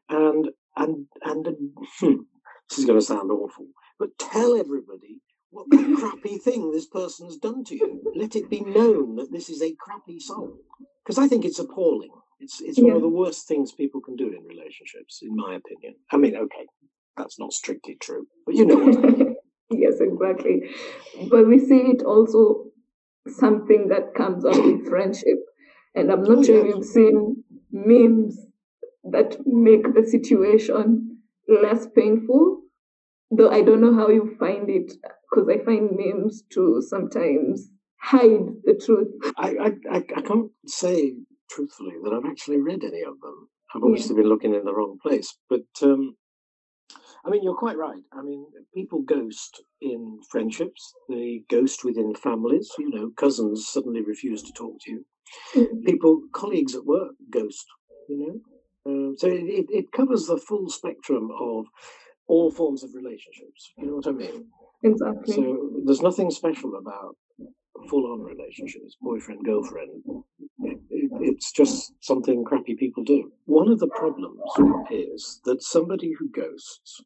And 0.09 0.49
and 0.75 1.05
and 1.23 1.47
hmm, 1.99 2.15
this 2.69 2.79
is 2.79 2.85
going 2.85 2.99
to 2.99 3.05
sound 3.05 3.31
awful, 3.31 3.67
but 3.99 4.17
tell 4.17 4.55
everybody 4.55 5.21
what 5.49 5.69
the 5.69 5.95
crappy 5.97 6.37
thing 6.37 6.71
this 6.71 6.87
person's 6.87 7.37
done 7.37 7.63
to 7.65 7.75
you. 7.75 8.01
Let 8.15 8.35
it 8.35 8.49
be 8.49 8.61
known 8.61 9.15
that 9.17 9.31
this 9.31 9.49
is 9.49 9.61
a 9.61 9.75
crappy 9.79 10.19
soul, 10.19 10.57
because 11.03 11.17
I 11.17 11.27
think 11.27 11.45
it's 11.45 11.59
appalling. 11.59 12.11
It's 12.41 12.59
it's 12.61 12.79
one 12.79 12.95
of 12.95 13.01
the 13.01 13.07
worst 13.21 13.47
things 13.47 13.71
people 13.71 14.01
can 14.01 14.15
do 14.15 14.27
in 14.27 14.43
relationships, 14.43 15.19
in 15.21 15.35
my 15.35 15.55
opinion. 15.55 15.95
I 16.11 16.17
mean, 16.17 16.35
okay, 16.35 16.65
that's 17.17 17.39
not 17.39 17.53
strictly 17.53 17.95
true, 18.01 18.27
but 18.45 18.55
you 18.55 18.65
know 18.65 18.77
what 18.77 18.97
I 18.97 19.09
mean. 19.09 19.35
yes, 19.71 19.95
exactly. 19.99 20.63
But 21.29 21.47
we 21.47 21.59
see 21.59 21.81
it 21.93 22.01
also 22.03 22.65
something 23.27 23.87
that 23.89 24.15
comes 24.15 24.45
up 24.45 24.57
with 24.65 24.87
friendship. 24.87 25.39
And 25.95 26.11
I'm 26.11 26.23
not 26.23 26.39
Oh, 26.39 26.43
sure 26.43 26.65
yes. 26.65 26.75
you've 26.75 26.85
seen 26.85 27.43
memes 27.71 28.39
that 29.03 29.37
make 29.45 29.93
the 29.93 30.05
situation 30.05 31.17
less 31.47 31.87
painful. 31.95 32.61
Though 33.31 33.49
I 33.51 33.61
don't 33.61 33.81
know 33.81 33.93
how 33.95 34.09
you 34.09 34.35
find 34.39 34.69
it, 34.69 34.93
because 35.29 35.47
I 35.49 35.63
find 35.63 35.89
memes 35.97 36.43
to 36.53 36.81
sometimes 36.81 37.69
hide 38.01 38.47
the 38.63 38.75
truth. 38.83 39.09
I, 39.37 39.71
I, 39.91 39.97
I 39.97 40.21
can't 40.21 40.51
say 40.67 41.15
truthfully 41.51 41.95
that 42.03 42.13
I've 42.13 42.29
actually 42.29 42.57
read 42.57 42.83
any 42.83 43.01
of 43.01 43.19
them. 43.21 43.49
I've 43.75 43.83
obviously 43.83 44.15
been 44.15 44.29
looking 44.29 44.53
in 44.53 44.65
the 44.65 44.73
wrong 44.73 44.97
place, 45.01 45.37
but 45.49 45.67
um, 45.81 46.15
I 47.25 47.29
mean, 47.29 47.43
you're 47.43 47.55
quite 47.55 47.77
right. 47.77 48.01
I 48.11 48.21
mean, 48.21 48.45
people 48.73 49.01
ghost 49.01 49.63
in 49.81 50.19
friendships, 50.29 50.93
they 51.07 51.43
ghost 51.49 51.85
within 51.85 52.15
families. 52.15 52.69
You 52.79 52.89
know, 52.89 53.11
cousins 53.17 53.67
suddenly 53.69 54.01
refuse 54.01 54.41
to 54.43 54.53
talk 54.53 54.75
to 54.81 54.91
you. 54.91 55.05
Mm. 55.55 55.85
People, 55.85 56.21
colleagues 56.33 56.75
at 56.75 56.85
work 56.85 57.11
ghost, 57.29 57.65
you 58.09 58.17
know. 58.17 58.91
Um, 58.91 59.15
so 59.17 59.27
it, 59.27 59.67
it 59.69 59.91
covers 59.91 60.25
the 60.25 60.37
full 60.37 60.69
spectrum 60.69 61.29
of 61.39 61.67
all 62.27 62.51
forms 62.51 62.83
of 62.83 62.89
relationships. 62.95 63.71
You 63.77 63.87
know 63.87 63.95
what 63.95 64.07
I 64.07 64.11
mean? 64.11 64.47
Exactly. 64.83 65.35
So 65.35 65.69
there's 65.85 66.01
nothing 66.01 66.31
special 66.31 66.75
about 66.75 67.15
full 67.89 68.11
on 68.11 68.21
relationships, 68.21 68.95
boyfriend, 68.99 69.43
girlfriend. 69.45 70.03
It, 71.21 71.27
it, 71.27 71.33
it's 71.35 71.51
just 71.51 71.93
something 72.01 72.43
crappy 72.43 72.75
people 72.75 73.03
do. 73.03 73.31
One 73.45 73.69
of 73.69 73.79
the 73.79 73.87
problems 73.87 74.41
is 74.89 75.41
that 75.45 75.63
somebody 75.63 76.13
who 76.17 76.29
ghosts 76.29 77.01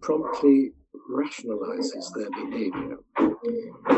promptly 0.00 0.72
rationalizes 1.10 2.12
their 2.14 2.30
behavior. 2.30 2.98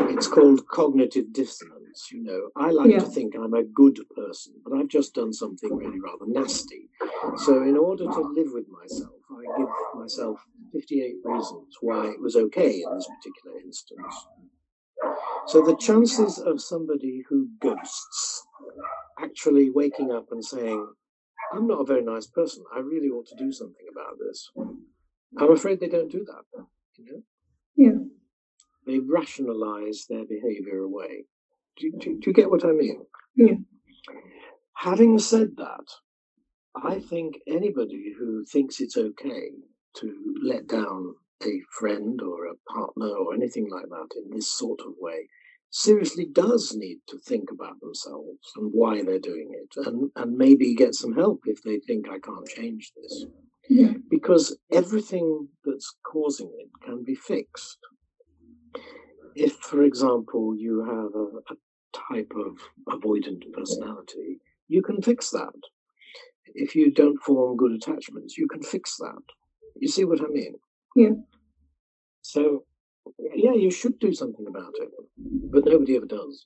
It's 0.09 0.27
called 0.27 0.67
cognitive 0.67 1.31
dissonance. 1.31 2.09
You 2.11 2.23
know, 2.23 2.49
I 2.55 2.71
like 2.71 2.91
yeah. 2.91 2.99
to 2.99 3.05
think 3.05 3.35
I'm 3.35 3.53
a 3.53 3.63
good 3.63 3.99
person, 4.15 4.53
but 4.63 4.77
I've 4.77 4.87
just 4.87 5.13
done 5.13 5.33
something 5.33 5.75
really 5.75 5.99
rather 5.99 6.25
nasty. 6.25 6.89
So, 7.37 7.61
in 7.63 7.77
order 7.77 8.05
to 8.05 8.21
live 8.35 8.51
with 8.53 8.67
myself, 8.69 9.13
I 9.29 9.57
give 9.57 9.67
myself 9.95 10.39
58 10.73 11.15
reasons 11.23 11.75
why 11.81 12.07
it 12.07 12.21
was 12.21 12.35
okay 12.35 12.81
in 12.81 12.95
this 12.95 13.07
particular 13.19 13.59
instance. 13.59 14.27
So 15.47 15.61
the 15.61 15.77
chances 15.77 16.39
of 16.39 16.61
somebody 16.61 17.23
who 17.29 17.47
ghosts 17.61 18.26
actually 19.19 19.69
waking 19.69 20.11
up 20.11 20.27
and 20.31 20.43
saying, 20.43 20.87
I'm 21.53 21.67
not 21.67 21.81
a 21.81 21.85
very 21.85 22.03
nice 22.03 22.27
person, 22.27 22.63
I 22.75 22.79
really 22.79 23.09
ought 23.09 23.27
to 23.27 23.35
do 23.35 23.51
something 23.51 23.85
about 23.91 24.17
this. 24.19 24.49
I'm 25.37 25.51
afraid 25.51 25.79
they 25.79 25.87
don't 25.87 26.11
do 26.11 26.25
that. 26.25 26.63
You 26.97 27.05
know? 27.05 27.21
Yeah. 27.75 27.99
They 28.85 28.99
rationalize 28.99 30.05
their 30.09 30.25
behavior 30.25 30.79
away. 30.79 31.25
Do, 31.77 31.91
do, 31.99 32.19
do 32.19 32.21
you 32.27 32.33
get 32.33 32.49
what 32.49 32.65
I 32.65 32.71
mean? 32.71 33.01
Yeah. 33.35 33.55
Having 34.75 35.19
said 35.19 35.49
that, 35.57 35.85
I 36.75 36.99
think 36.99 37.39
anybody 37.47 38.13
who 38.17 38.45
thinks 38.45 38.79
it's 38.79 38.97
okay 38.97 39.49
to 39.97 40.15
let 40.43 40.67
down 40.67 41.15
a 41.43 41.61
friend 41.79 42.21
or 42.21 42.45
a 42.45 42.73
partner 42.73 43.09
or 43.09 43.33
anything 43.33 43.69
like 43.69 43.89
that 43.89 44.07
in 44.15 44.35
this 44.35 44.51
sort 44.51 44.81
of 44.81 44.93
way 44.99 45.27
seriously 45.69 46.25
does 46.31 46.75
need 46.75 46.99
to 47.07 47.17
think 47.19 47.51
about 47.51 47.79
themselves 47.81 48.51
and 48.55 48.71
why 48.73 49.03
they're 49.03 49.19
doing 49.19 49.51
it 49.53 49.87
and, 49.87 50.09
and 50.15 50.37
maybe 50.37 50.73
get 50.75 50.95
some 50.95 51.13
help 51.13 51.41
if 51.45 51.61
they 51.63 51.79
think 51.79 52.07
I 52.07 52.19
can't 52.19 52.47
change 52.47 52.91
this. 52.95 53.25
Yeah. 53.69 53.93
Because 54.09 54.57
everything 54.71 55.47
that's 55.65 55.95
causing 56.05 56.51
it 56.59 56.69
can 56.85 57.03
be 57.03 57.15
fixed. 57.15 57.77
If, 59.35 59.53
for 59.53 59.83
example, 59.83 60.55
you 60.57 60.83
have 60.85 61.13
a, 61.13 61.53
a 61.53 61.57
type 62.15 62.31
of 62.35 62.57
avoidant 62.89 63.51
personality, 63.51 64.39
you 64.67 64.81
can 64.81 65.01
fix 65.01 65.29
that. 65.31 65.53
If 66.55 66.75
you 66.75 66.91
don't 66.91 67.21
form 67.21 67.57
good 67.57 67.73
attachments, 67.73 68.37
you 68.37 68.47
can 68.47 68.63
fix 68.63 68.95
that. 68.97 69.21
You 69.75 69.87
see 69.89 70.05
what 70.05 70.21
I 70.21 70.27
mean? 70.27 70.55
Yeah. 70.95 71.11
So, 72.21 72.63
yeah, 73.19 73.53
you 73.53 73.71
should 73.71 73.99
do 73.99 74.13
something 74.13 74.45
about 74.47 74.73
it, 74.75 74.89
but 75.51 75.65
nobody 75.65 75.95
ever 75.95 76.05
does. 76.05 76.45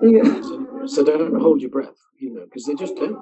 Yeah. 0.00 0.22
So, 0.42 0.86
so 0.86 1.04
don't 1.04 1.40
hold 1.40 1.60
your 1.60 1.70
breath, 1.70 1.98
you 2.18 2.32
know, 2.32 2.44
because 2.44 2.64
they 2.64 2.74
just 2.74 2.96
don't. 2.96 3.18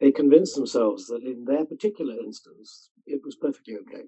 They 0.00 0.12
convince 0.12 0.54
themselves 0.54 1.06
that 1.06 1.22
in 1.22 1.44
their 1.44 1.64
particular 1.64 2.14
instance, 2.18 2.90
it 3.06 3.20
was 3.24 3.36
perfectly 3.36 3.76
okay. 3.82 4.04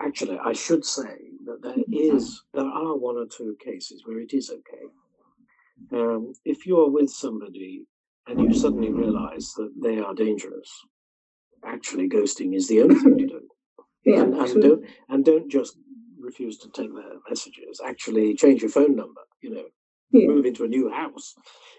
Actually, 0.00 0.38
I 0.38 0.52
should 0.52 0.84
say 0.84 1.16
that 1.44 1.62
there 1.62 1.82
is, 1.92 2.42
there 2.54 2.64
are 2.64 2.96
one 2.96 3.16
or 3.16 3.26
two 3.26 3.56
cases 3.62 4.02
where 4.04 4.20
it 4.20 4.32
is 4.32 4.50
okay. 4.50 4.86
Um, 5.92 6.32
if 6.44 6.66
you 6.66 6.78
are 6.80 6.90
with 6.90 7.10
somebody 7.10 7.86
and 8.26 8.40
you 8.40 8.54
suddenly 8.54 8.92
realize 8.92 9.52
that 9.56 9.72
they 9.82 9.98
are 9.98 10.14
dangerous, 10.14 10.70
actually 11.64 12.08
ghosting 12.08 12.54
is 12.54 12.68
the 12.68 12.82
only 12.82 12.96
thing 12.96 13.18
to 13.18 13.26
do. 13.26 13.40
Yeah, 14.04 14.22
and, 14.22 14.34
and 14.34 14.62
don't 14.62 14.84
and 15.08 15.24
don't 15.24 15.50
just 15.50 15.76
refuse 16.26 16.58
to 16.58 16.68
take 16.68 16.92
their 16.94 17.18
messages. 17.28 17.80
Actually, 17.84 18.34
change 18.34 18.60
your 18.62 18.70
phone 18.70 18.96
number. 18.96 19.22
You 19.40 19.50
know, 19.54 19.64
yeah. 20.10 20.26
move 20.26 20.46
into 20.46 20.64
a 20.64 20.68
new 20.68 20.90
house. 20.90 21.34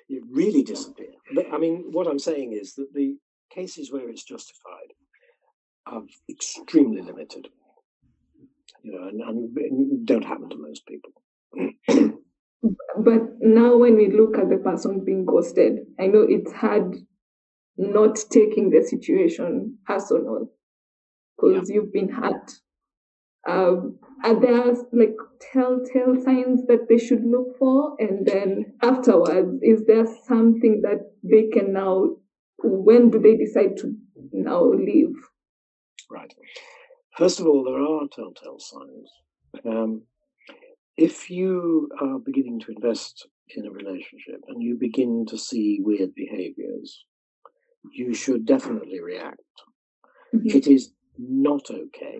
You 0.07 0.23
really 0.31 0.63
disappear. 0.63 1.11
But, 1.35 1.47
I 1.53 1.57
mean, 1.57 1.85
what 1.91 2.07
I'm 2.07 2.19
saying 2.19 2.53
is 2.53 2.73
that 2.75 2.93
the 2.93 3.17
cases 3.51 3.91
where 3.91 4.09
it's 4.09 4.23
justified 4.23 4.93
are 5.85 6.01
extremely 6.29 7.01
limited. 7.01 7.49
You 8.83 8.93
know, 8.93 9.07
and, 9.07 9.57
and 9.57 10.05
don't 10.05 10.25
happen 10.25 10.49
to 10.49 10.57
most 10.57 10.83
people. 10.85 11.11
but 12.97 13.21
now, 13.41 13.77
when 13.77 13.95
we 13.95 14.11
look 14.11 14.37
at 14.37 14.49
the 14.49 14.57
person 14.57 15.03
being 15.03 15.25
ghosted, 15.25 15.79
I 15.99 16.07
know 16.07 16.25
it's 16.27 16.51
hard 16.53 16.95
not 17.77 18.17
taking 18.31 18.69
the 18.71 18.83
situation 18.83 19.77
personal 19.85 20.49
because 21.37 21.69
yeah. 21.69 21.75
you've 21.75 21.93
been 21.93 22.09
hurt. 22.09 22.51
Um, 23.47 23.97
are 24.23 24.39
there 24.39 24.73
like 24.91 25.15
telltale 25.53 26.21
signs 26.23 26.65
that 26.67 26.87
they 26.89 26.97
should 26.97 27.23
look 27.23 27.57
for? 27.57 27.95
And 27.99 28.25
then 28.25 28.73
afterwards, 28.81 29.59
is 29.61 29.85
there 29.85 30.05
something 30.27 30.81
that 30.81 31.11
they 31.23 31.47
can 31.47 31.71
now, 31.71 32.17
when 32.61 33.09
do 33.09 33.19
they 33.19 33.37
decide 33.37 33.77
to 33.77 33.95
now 34.33 34.63
leave? 34.63 35.15
Right. 36.11 36.33
First 37.17 37.39
of 37.39 37.47
all, 37.47 37.63
there 37.63 37.81
are 37.81 38.07
telltale 38.13 38.59
signs. 38.59 39.09
Um, 39.65 40.03
if 40.97 41.29
you 41.29 41.89
are 42.01 42.19
beginning 42.19 42.59
to 42.61 42.71
invest 42.71 43.27
in 43.55 43.65
a 43.65 43.71
relationship 43.71 44.41
and 44.47 44.61
you 44.61 44.75
begin 44.79 45.25
to 45.29 45.37
see 45.37 45.79
weird 45.81 46.13
behaviors, 46.15 47.05
you 47.93 48.13
should 48.13 48.45
definitely 48.45 48.99
react. 48.99 49.39
Mm-hmm. 50.35 50.57
It 50.57 50.67
is 50.67 50.91
not 51.17 51.69
okay 51.71 52.19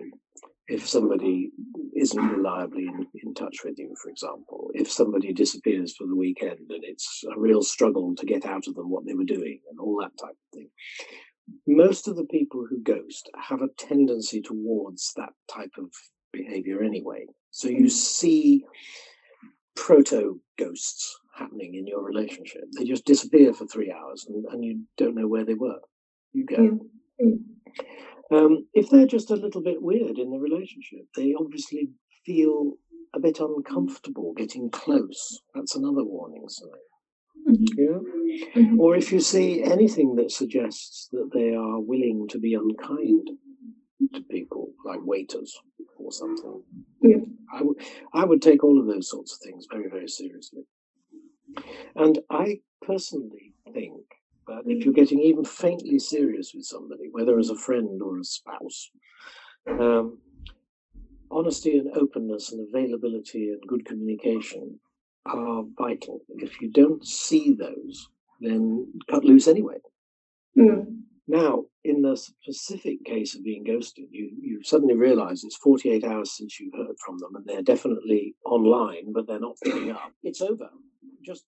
if 0.68 0.86
somebody 0.86 1.50
isn't 1.96 2.28
reliably 2.28 2.86
in, 2.86 3.06
in, 3.24 3.34
touch 3.34 3.58
with 3.64 3.78
you, 3.78 3.94
for 4.00 4.10
example, 4.10 4.70
if 4.74 4.90
somebody 4.90 5.32
disappears 5.32 5.96
for 5.96 6.06
the 6.06 6.14
weekend 6.14 6.70
and 6.70 6.84
it's 6.84 7.24
a 7.34 7.40
real 7.40 7.62
struggle 7.62 8.14
to 8.14 8.26
get 8.26 8.44
out 8.44 8.68
of 8.68 8.74
them 8.74 8.90
what 8.90 9.06
they 9.06 9.14
were 9.14 9.24
doing 9.24 9.60
and 9.70 9.80
all 9.80 9.98
that 10.00 10.12
type 10.20 10.30
of 10.30 10.52
thing. 10.52 10.68
Most 11.66 12.06
of 12.06 12.16
the 12.16 12.26
people 12.26 12.66
who 12.68 12.82
ghost 12.82 13.30
have 13.48 13.62
a 13.62 13.68
tendency 13.78 14.42
towards 14.42 15.12
that 15.16 15.32
type 15.50 15.72
of 15.78 15.90
behavior 16.32 16.82
anyway. 16.82 17.24
So 17.50 17.68
you 17.68 17.86
mm. 17.86 17.90
see 17.90 18.64
proto 19.74 20.40
ghosts 20.58 21.18
happening 21.34 21.76
in 21.76 21.86
your 21.86 22.02
relationship. 22.02 22.64
They 22.76 22.84
just 22.84 23.06
disappear 23.06 23.54
for 23.54 23.66
three 23.66 23.90
hours 23.90 24.26
and, 24.28 24.44
and 24.52 24.62
you 24.62 24.82
don't 24.98 25.14
know 25.14 25.28
where 25.28 25.46
they 25.46 25.54
were. 25.54 25.80
You 26.34 26.44
go. 26.44 26.78
Mm. 27.24 27.38
Um, 28.30 28.66
if 28.74 28.90
they're 28.90 29.06
just 29.06 29.30
a 29.30 29.36
little 29.36 29.62
bit 29.62 29.82
weird 29.82 30.18
in 30.18 30.30
the 30.30 30.38
relationship, 30.38 31.06
they 31.16 31.34
obviously 31.38 31.90
feel 32.26 32.74
a 33.14 33.20
bit 33.20 33.40
uncomfortable 33.40 34.34
getting 34.36 34.70
close. 34.70 35.40
That's 35.54 35.76
another 35.76 36.04
warning 36.04 36.48
sign. 36.48 36.68
Mm-hmm. 37.48 37.64
Yeah? 37.78 38.62
Mm-hmm. 38.62 38.80
Or 38.80 38.96
if 38.96 39.12
you 39.12 39.20
see 39.20 39.62
anything 39.62 40.16
that 40.16 40.30
suggests 40.30 41.08
that 41.12 41.30
they 41.32 41.54
are 41.54 41.80
willing 41.80 42.26
to 42.28 42.38
be 42.38 42.54
unkind 42.54 43.30
to 44.14 44.20
people, 44.30 44.72
like 44.84 45.00
waiters 45.02 45.56
or 45.98 46.12
something, 46.12 46.62
yeah. 47.02 47.16
I, 47.52 47.58
w- 47.58 47.78
I 48.12 48.24
would 48.24 48.42
take 48.42 48.62
all 48.62 48.78
of 48.78 48.86
those 48.86 49.08
sorts 49.08 49.32
of 49.32 49.38
things 49.42 49.66
very, 49.70 49.88
very 49.88 50.08
seriously. 50.08 50.62
And 51.96 52.18
I 52.30 52.60
personally 52.82 53.54
think 53.72 54.04
that 54.48 54.62
if 54.66 54.84
you're 54.84 54.94
getting 54.94 55.20
even 55.20 55.44
faintly 55.44 55.98
serious 55.98 56.52
with 56.54 56.64
somebody, 56.64 57.08
whether 57.10 57.38
as 57.38 57.50
a 57.50 57.56
friend 57.56 58.00
or 58.02 58.18
a 58.18 58.24
spouse, 58.24 58.90
um, 59.68 60.18
honesty 61.30 61.78
and 61.78 61.96
openness 61.96 62.52
and 62.52 62.66
availability 62.68 63.50
and 63.50 63.60
good 63.68 63.84
communication 63.84 64.80
are 65.26 65.62
vital. 65.76 66.20
If 66.36 66.60
you 66.60 66.70
don't 66.70 67.06
see 67.06 67.54
those, 67.54 68.08
then 68.40 68.92
cut 69.10 69.24
loose 69.24 69.46
anyway. 69.46 69.76
Mm. 70.56 71.02
Now, 71.26 71.64
in 71.84 72.00
the 72.00 72.16
specific 72.16 73.04
case 73.04 73.34
of 73.34 73.44
being 73.44 73.64
ghosted, 73.64 74.06
you, 74.10 74.30
you 74.40 74.62
suddenly 74.62 74.94
realize 74.94 75.44
it's 75.44 75.56
48 75.56 76.02
hours 76.04 76.30
since 76.30 76.58
you 76.58 76.70
heard 76.74 76.96
from 77.04 77.18
them 77.18 77.36
and 77.36 77.44
they're 77.44 77.62
definitely 77.62 78.34
online, 78.46 79.12
but 79.12 79.26
they're 79.26 79.38
not 79.38 79.56
picking 79.62 79.90
up. 79.90 80.12
It's 80.22 80.40
over. 80.40 80.70
Just, 81.22 81.44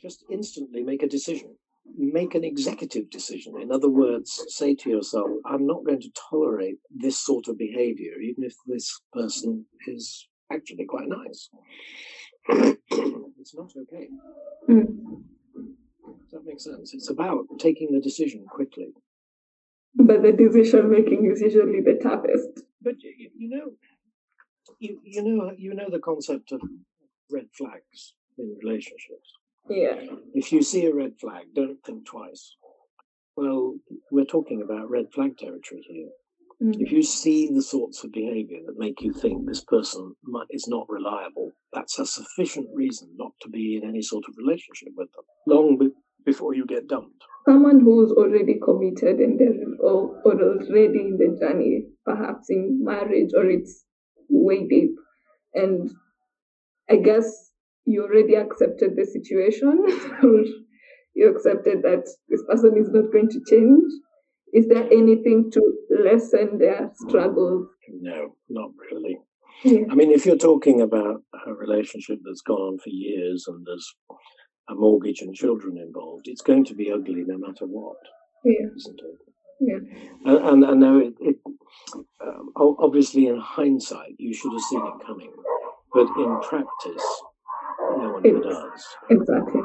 just 0.00 0.24
instantly 0.28 0.82
make 0.82 1.04
a 1.04 1.08
decision 1.08 1.54
make 1.96 2.34
an 2.34 2.44
executive 2.44 3.10
decision. 3.10 3.54
In 3.60 3.72
other 3.72 3.88
words, 3.88 4.44
say 4.48 4.74
to 4.76 4.90
yourself, 4.90 5.28
I'm 5.44 5.66
not 5.66 5.84
going 5.84 6.00
to 6.00 6.10
tolerate 6.30 6.76
this 6.90 7.18
sort 7.18 7.48
of 7.48 7.58
behavior, 7.58 8.14
even 8.22 8.44
if 8.44 8.54
this 8.66 9.00
person 9.12 9.66
is 9.86 10.28
actually 10.52 10.86
quite 10.86 11.08
nice. 11.08 11.50
it's 13.40 13.54
not 13.54 13.72
okay. 13.76 14.08
Mm. 14.68 15.22
Does 16.04 16.30
that 16.32 16.44
make 16.44 16.60
sense? 16.60 16.94
It's 16.94 17.10
about 17.10 17.44
taking 17.58 17.92
the 17.92 18.00
decision 18.00 18.44
quickly. 18.48 18.88
but 19.94 20.22
the 20.22 20.32
decision 20.32 20.90
making 20.90 21.30
is 21.30 21.40
usually 21.40 21.80
the 21.80 21.98
toughest. 22.02 22.64
But 22.80 22.94
you 23.02 23.48
know, 23.48 23.72
you, 24.78 25.00
you 25.04 25.22
know, 25.22 25.52
you 25.56 25.74
know 25.74 25.88
the 25.90 26.00
concept 26.00 26.52
of 26.52 26.60
red 27.30 27.46
flags 27.56 28.14
in 28.38 28.56
relationships. 28.62 29.38
Yeah. 29.68 30.00
If 30.34 30.52
you 30.52 30.62
see 30.62 30.86
a 30.86 30.94
red 30.94 31.18
flag, 31.20 31.46
don't 31.54 31.82
think 31.84 32.06
twice. 32.06 32.56
Well, 33.36 33.76
we're 34.10 34.24
talking 34.24 34.62
about 34.62 34.90
red 34.90 35.06
flag 35.14 35.38
territory 35.38 35.82
here. 35.88 36.10
Mm. 36.62 36.80
If 36.80 36.92
you 36.92 37.02
see 37.02 37.50
the 37.52 37.62
sorts 37.62 38.04
of 38.04 38.12
behavior 38.12 38.58
that 38.66 38.78
make 38.78 39.00
you 39.00 39.12
think 39.12 39.46
this 39.46 39.64
person 39.64 40.14
is 40.50 40.68
not 40.68 40.86
reliable, 40.88 41.52
that's 41.72 41.98
a 41.98 42.06
sufficient 42.06 42.68
reason 42.74 43.08
not 43.16 43.32
to 43.42 43.48
be 43.48 43.80
in 43.82 43.88
any 43.88 44.02
sort 44.02 44.24
of 44.28 44.36
relationship 44.36 44.90
with 44.96 45.08
them 45.12 45.24
long 45.46 45.78
be- 45.78 45.90
before 46.24 46.54
you 46.54 46.66
get 46.66 46.88
dumped. 46.88 47.22
Someone 47.48 47.80
who's 47.80 48.12
already 48.12 48.60
committed 48.62 49.18
and 49.18 49.40
or, 49.80 50.20
or 50.24 50.40
already 50.40 51.00
in 51.00 51.18
the 51.18 51.36
journey, 51.40 51.86
perhaps 52.04 52.50
in 52.50 52.84
marriage 52.84 53.30
or 53.36 53.46
it's 53.46 53.84
way 54.28 54.66
deep. 54.68 54.94
And 55.54 55.90
I 56.88 56.96
guess 56.96 57.51
you 57.84 58.02
already 58.02 58.34
accepted 58.34 58.96
the 58.96 59.04
situation, 59.04 59.84
you 61.14 61.28
accepted 61.28 61.82
that 61.82 62.04
this 62.28 62.42
person 62.48 62.76
is 62.76 62.88
not 62.90 63.12
going 63.12 63.28
to 63.28 63.40
change. 63.48 63.92
Is 64.52 64.68
there 64.68 64.84
anything 64.84 65.50
to 65.52 65.60
lessen 65.90 66.58
their 66.58 66.90
struggle 66.94 67.68
No, 67.88 68.36
not 68.48 68.70
really. 68.90 69.18
Yeah. 69.64 69.82
I 69.90 69.94
mean, 69.94 70.10
if 70.10 70.26
you're 70.26 70.36
talking 70.36 70.80
about 70.80 71.22
a 71.46 71.52
relationship 71.52 72.18
that's 72.24 72.42
gone 72.42 72.60
on 72.60 72.78
for 72.78 72.90
years 72.90 73.44
and 73.46 73.64
there's 73.66 73.94
a 74.68 74.74
mortgage 74.74 75.20
and 75.20 75.34
children 75.34 75.78
involved, 75.78 76.26
it's 76.28 76.42
going 76.42 76.64
to 76.66 76.74
be 76.74 76.90
ugly 76.90 77.24
no 77.26 77.38
matter 77.38 77.66
what, 77.66 77.96
yeah. 78.44 78.66
isn't 78.76 79.00
it? 79.00 79.32
Yeah. 79.60 80.32
And, 80.32 80.64
and, 80.64 80.80
know 80.80 80.98
it, 80.98 81.14
it 81.20 81.36
um, 82.20 82.50
obviously 82.56 83.28
in 83.28 83.38
hindsight, 83.38 84.14
you 84.18 84.34
should 84.34 84.52
have 84.52 84.62
seen 84.62 84.80
it 84.80 85.06
coming. 85.06 85.32
But 85.94 86.08
in 86.16 86.40
practice, 86.40 87.04
no 87.78 88.12
one 88.12 88.26
ever 88.26 88.40
does. 88.40 88.84
Exactly. 89.10 89.60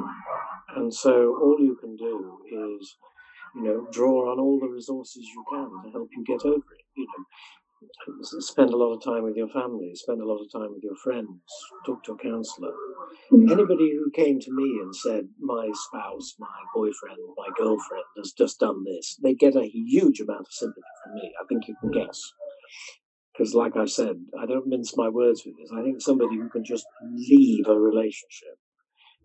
And 0.76 0.94
so 0.94 1.12
all 1.42 1.58
you 1.60 1.76
can 1.80 1.96
do 1.96 2.38
is, 2.46 2.98
you 3.56 3.64
know, 3.64 3.88
draw 3.92 4.32
on 4.32 4.40
all 4.40 4.60
the 4.60 4.68
resources 4.68 5.26
you 5.34 5.44
can 5.50 5.70
to 5.84 5.92
help 5.92 6.10
you 6.16 6.24
get 6.26 6.46
over 6.46 6.56
it. 6.56 6.86
You 6.96 7.08
know, 7.08 7.24
spend 8.22 8.72
a 8.72 8.78
lot 8.78 8.94
of 8.94 9.04
time 9.04 9.24
with 9.24 9.36
your 9.36 9.50
family, 9.50 9.92
spend 9.94 10.22
a 10.22 10.26
lot 10.26 10.42
of 10.42 10.52
time 10.52 10.74
with 10.74 10.84
your 10.84 10.96
friends, 11.04 11.42
talk 11.86 12.04
to 12.04 12.14
a 12.14 12.18
counselor. 12.18 12.74
Mm-hmm. 13.32 13.52
Anybody 13.52 13.92
who 13.92 14.12
came 14.12 14.40
to 14.40 14.52
me 14.52 14.80
and 14.82 14.96
said, 14.96 15.30
My 15.40 15.70
spouse, 15.74 16.36
my 16.40 16.60
boyfriend, 16.74 17.20
my 17.38 17.50
girlfriend 17.58 18.06
has 18.18 18.34
just 18.38 18.60
done 18.60 18.84
this, 18.84 19.18
they 19.22 19.34
get 19.34 19.56
a 19.56 19.68
huge 19.68 20.20
amount 20.20 20.42
of 20.42 20.52
sympathy 20.52 20.82
from 21.04 21.14
me. 21.16 21.32
I 21.42 21.46
think 21.48 21.68
you 21.68 21.76
can 21.80 21.92
guess. 21.92 22.22
Because, 23.38 23.54
like 23.54 23.78
I 23.78 23.86
said, 23.86 24.26
I 24.40 24.46
don't 24.48 24.68
mince 24.68 24.98
my 24.98 25.10
words 25.10 25.44
with 25.46 25.58
this. 25.58 25.70
I 25.72 25.84
think 25.84 26.02
somebody 26.02 26.38
who 26.38 26.50
can 26.50 26.64
just 26.64 26.86
leave 27.04 27.68
a 27.68 27.80
relationship, 27.80 28.58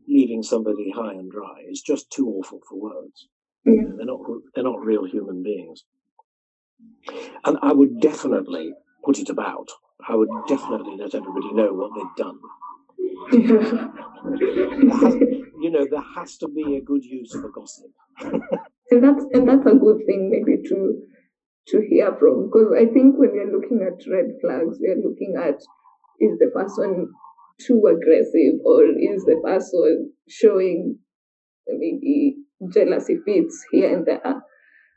leaving 0.06 0.42
somebody 0.42 0.92
high 0.94 1.12
and 1.12 1.30
dry, 1.30 1.62
is 1.70 1.80
just 1.80 2.10
too 2.10 2.28
awful 2.28 2.60
for 2.68 2.78
words. 2.78 3.28
Yeah. 3.64 3.84
They're 3.96 4.06
not. 4.06 4.20
They're 4.54 4.64
not 4.64 4.84
real 4.84 5.04
human 5.04 5.42
beings. 5.42 5.84
And 7.44 7.56
I 7.62 7.72
would 7.72 8.00
definitely 8.00 8.74
put 9.04 9.18
it 9.18 9.30
about. 9.30 9.68
I 10.06 10.14
would 10.14 10.28
definitely 10.46 10.96
let 10.98 11.14
everybody 11.14 11.52
know 11.54 11.72
what 11.72 11.92
they've 11.94 12.16
done. 12.16 12.38
has, 14.90 15.14
you 15.60 15.70
know, 15.70 15.86
there 15.90 16.04
has 16.16 16.36
to 16.38 16.48
be 16.48 16.76
a 16.76 16.80
good 16.80 17.04
use 17.04 17.32
for 17.32 17.50
gossip. 17.50 17.90
and 18.20 19.02
that's 19.02 19.24
and 19.32 19.48
that's 19.48 19.66
a 19.66 19.74
good 19.74 20.04
thing 20.06 20.28
maybe 20.30 20.62
to 20.68 21.02
to 21.68 21.80
hear 21.88 22.14
from 22.18 22.46
because 22.46 22.72
I 22.76 22.86
think 22.86 23.16
when 23.16 23.30
we're 23.32 23.52
looking 23.52 23.80
at 23.82 24.10
red 24.10 24.32
flags, 24.40 24.78
we're 24.80 24.96
looking 24.96 25.36
at 25.38 25.60
is 26.20 26.38
the 26.38 26.50
person 26.54 27.12
too 27.60 27.82
aggressive 27.86 28.60
or 28.64 28.84
is 28.84 29.24
the 29.24 29.40
person 29.42 30.12
showing 30.28 30.98
maybe 31.68 32.36
jealousy 32.72 33.18
fits 33.24 33.64
here 33.70 33.96
and 33.96 34.06
there. 34.06 34.42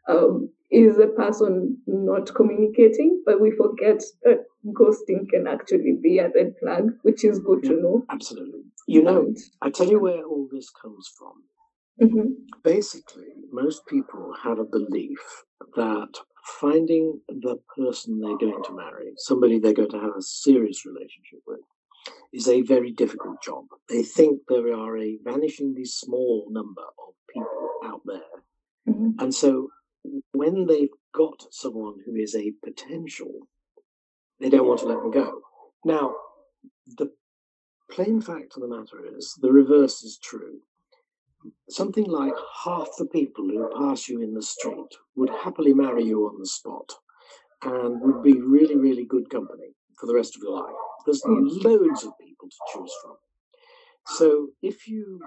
Um, 0.08 0.50
is 0.72 0.98
the 0.98 1.08
person 1.08 1.78
not 1.88 2.34
communicating, 2.34 3.22
but 3.26 3.40
we 3.40 3.52
forget 3.52 4.02
that 4.24 4.46
ghosting 4.74 5.30
can 5.30 5.48
actually 5.48 5.98
be 6.02 6.20
a 6.20 6.30
red 6.36 6.54
flag, 6.60 6.86
which 7.04 7.24
is 7.24 7.40
good 7.40 7.60
yeah, 7.64 7.72
to 7.72 7.82
know. 7.82 8.06
Absolutely. 8.10 8.62
You 8.88 9.04
know, 9.04 9.34
I 9.62 9.70
tell 9.70 9.88
you 9.88 10.00
where 10.00 10.24
all 10.24 10.48
this 10.52 10.70
comes 10.70 11.10
from. 11.18 11.34
Mm-hmm. 12.02 12.32
Basically, 12.64 13.28
most 13.52 13.86
people 13.88 14.34
have 14.44 14.60
a 14.60 14.66
belief 14.66 15.20
that 15.76 16.10
finding 16.60 17.22
the 17.28 17.58
person 17.78 18.20
they're 18.20 18.38
going 18.38 18.64
to 18.64 18.76
marry, 18.76 19.14
somebody 19.18 19.60
they're 19.60 19.74
going 19.74 19.90
to 19.90 20.00
have 20.00 20.16
a 20.18 20.22
serious 20.22 20.86
relationship 20.86 21.40
with, 21.48 21.62
is 22.34 22.48
a 22.48 22.62
very 22.62 22.92
difficult 22.92 23.42
job. 23.42 23.66
They 23.90 24.04
think 24.04 24.42
there 24.48 24.74
are 24.74 24.98
a 24.98 25.18
vanishingly 25.26 25.88
small 25.88 26.48
number 26.52 26.82
of 26.82 27.14
people 27.34 27.70
out 27.86 28.02
there. 28.06 28.94
Mm-hmm. 28.94 29.20
And 29.20 29.34
so 29.34 29.70
when 30.34 30.68
they've 30.68 30.90
got 31.14 31.46
someone 31.52 31.96
who 32.06 32.16
is 32.16 32.36
a 32.36 32.54
potential, 32.64 33.48
they 34.40 34.50
don't 34.50 34.68
want 34.68 34.82
to 34.82 34.88
let 34.88 34.98
them 34.98 35.12
go. 35.12 35.42
Now, 35.84 36.14
the 36.98 37.12
plain 37.90 38.22
fact 38.22 38.54
of 38.56 38.62
the 38.62 38.68
matter 38.68 39.00
is 39.18 39.34
the 39.42 39.52
reverse 39.52 40.04
is 40.04 40.20
true. 40.22 40.60
Something 41.70 42.06
like 42.06 42.34
half 42.64 42.88
the 42.98 43.06
people 43.06 43.46
who 43.46 43.70
pass 43.78 44.08
you 44.08 44.22
in 44.22 44.34
the 44.34 44.42
street 44.42 44.96
would 45.16 45.30
happily 45.30 45.74
marry 45.74 46.04
you 46.04 46.28
on 46.28 46.40
the 46.40 46.46
spot 46.46 46.92
and 47.64 48.02
would 48.02 48.24
be 48.24 48.40
really, 48.40 48.76
really 48.76 49.06
good 49.06 49.30
company 49.30 49.74
for 50.00 50.06
the 50.06 50.16
rest 50.16 50.36
of 50.36 50.42
your 50.44 50.60
life. 50.60 50.76
There's 51.06 51.24
hmm. 51.24 51.48
loads 51.48 52.04
of 52.04 52.18
people 52.20 52.50
to 52.50 52.58
choose 52.74 52.94
from. 53.02 53.16
So 54.08 54.50
if 54.62 54.88
you 54.88 55.20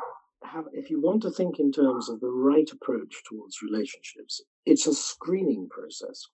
have, 0.45 0.67
if 0.73 0.91
you 0.91 1.01
want 1.01 1.23
to 1.23 1.31
think 1.31 1.59
in 1.59 1.73
terms 1.73 2.09
of 2.09 2.21
the 2.21 2.31
right 2.31 2.71
approach 2.71 3.23
towards 3.29 3.63
relationships, 3.63 4.43
it's 4.67 4.87
a 4.87 4.95
screening 4.95 5.69
process. 5.69 6.29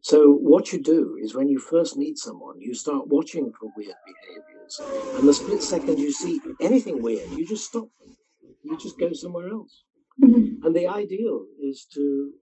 So 0.00 0.32
what 0.32 0.72
you 0.72 0.80
do 0.80 1.18
is 1.20 1.34
when 1.34 1.48
you 1.48 1.58
first 1.58 1.96
meet 1.96 2.18
someone, 2.18 2.60
you 2.60 2.74
start 2.74 3.08
watching 3.08 3.52
for 3.52 3.70
weird 3.76 3.94
behaviors. 4.06 4.80
And 5.18 5.28
the 5.28 5.34
split 5.34 5.62
second 5.62 5.98
you 5.98 6.12
see 6.12 6.40
anything 6.60 7.02
weird, 7.02 7.30
you 7.30 7.46
just 7.46 7.66
stop 7.66 7.88
them. 7.98 8.16
You 8.62 8.78
just 8.78 8.98
go 8.98 9.12
somewhere 9.12 9.48
else. 9.48 9.84
Mm-hmm. 10.22 10.66
And 10.66 10.76
the 10.76 10.86
ideal 10.86 11.46
is 11.62 11.86
to 11.94 12.32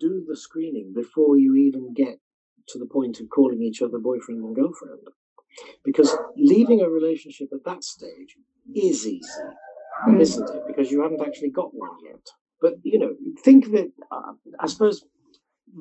do 0.00 0.24
the 0.28 0.36
screening 0.36 0.92
before 0.94 1.38
you 1.38 1.54
even 1.54 1.94
get 1.94 2.18
to 2.68 2.78
the 2.78 2.86
point 2.86 3.20
of 3.20 3.28
calling 3.30 3.62
each 3.62 3.82
other 3.82 3.98
boyfriend 3.98 4.42
and 4.44 4.54
girlfriend. 4.54 5.00
Because 5.84 6.16
leaving 6.36 6.80
a 6.80 6.88
relationship 6.88 7.48
at 7.52 7.64
that 7.64 7.84
stage 7.84 8.36
is 8.74 9.06
easy 9.06 9.20
mm. 10.08 10.20
isn't 10.20 10.50
it? 10.50 10.62
Because 10.66 10.90
you 10.90 11.02
haven't 11.02 11.22
actually 11.26 11.50
got 11.50 11.74
one 11.74 11.96
yet. 12.04 12.20
But, 12.60 12.74
you 12.82 12.98
know, 12.98 13.14
think 13.44 13.66
of 13.66 13.74
it, 13.74 13.92
uh, 14.10 14.32
I 14.60 14.66
suppose, 14.66 15.04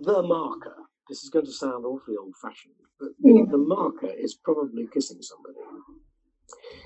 the 0.02 0.22
marker. 0.22 0.76
This 1.10 1.24
is 1.24 1.30
going 1.30 1.46
to 1.46 1.52
sound 1.52 1.86
awfully 1.86 2.18
old 2.18 2.36
fashioned, 2.42 2.76
but 3.00 3.10
mm. 3.24 3.50
the 3.50 3.58
marker 3.58 4.10
is 4.10 4.36
probably 4.36 4.88
kissing 4.92 5.20
somebody. 5.22 5.60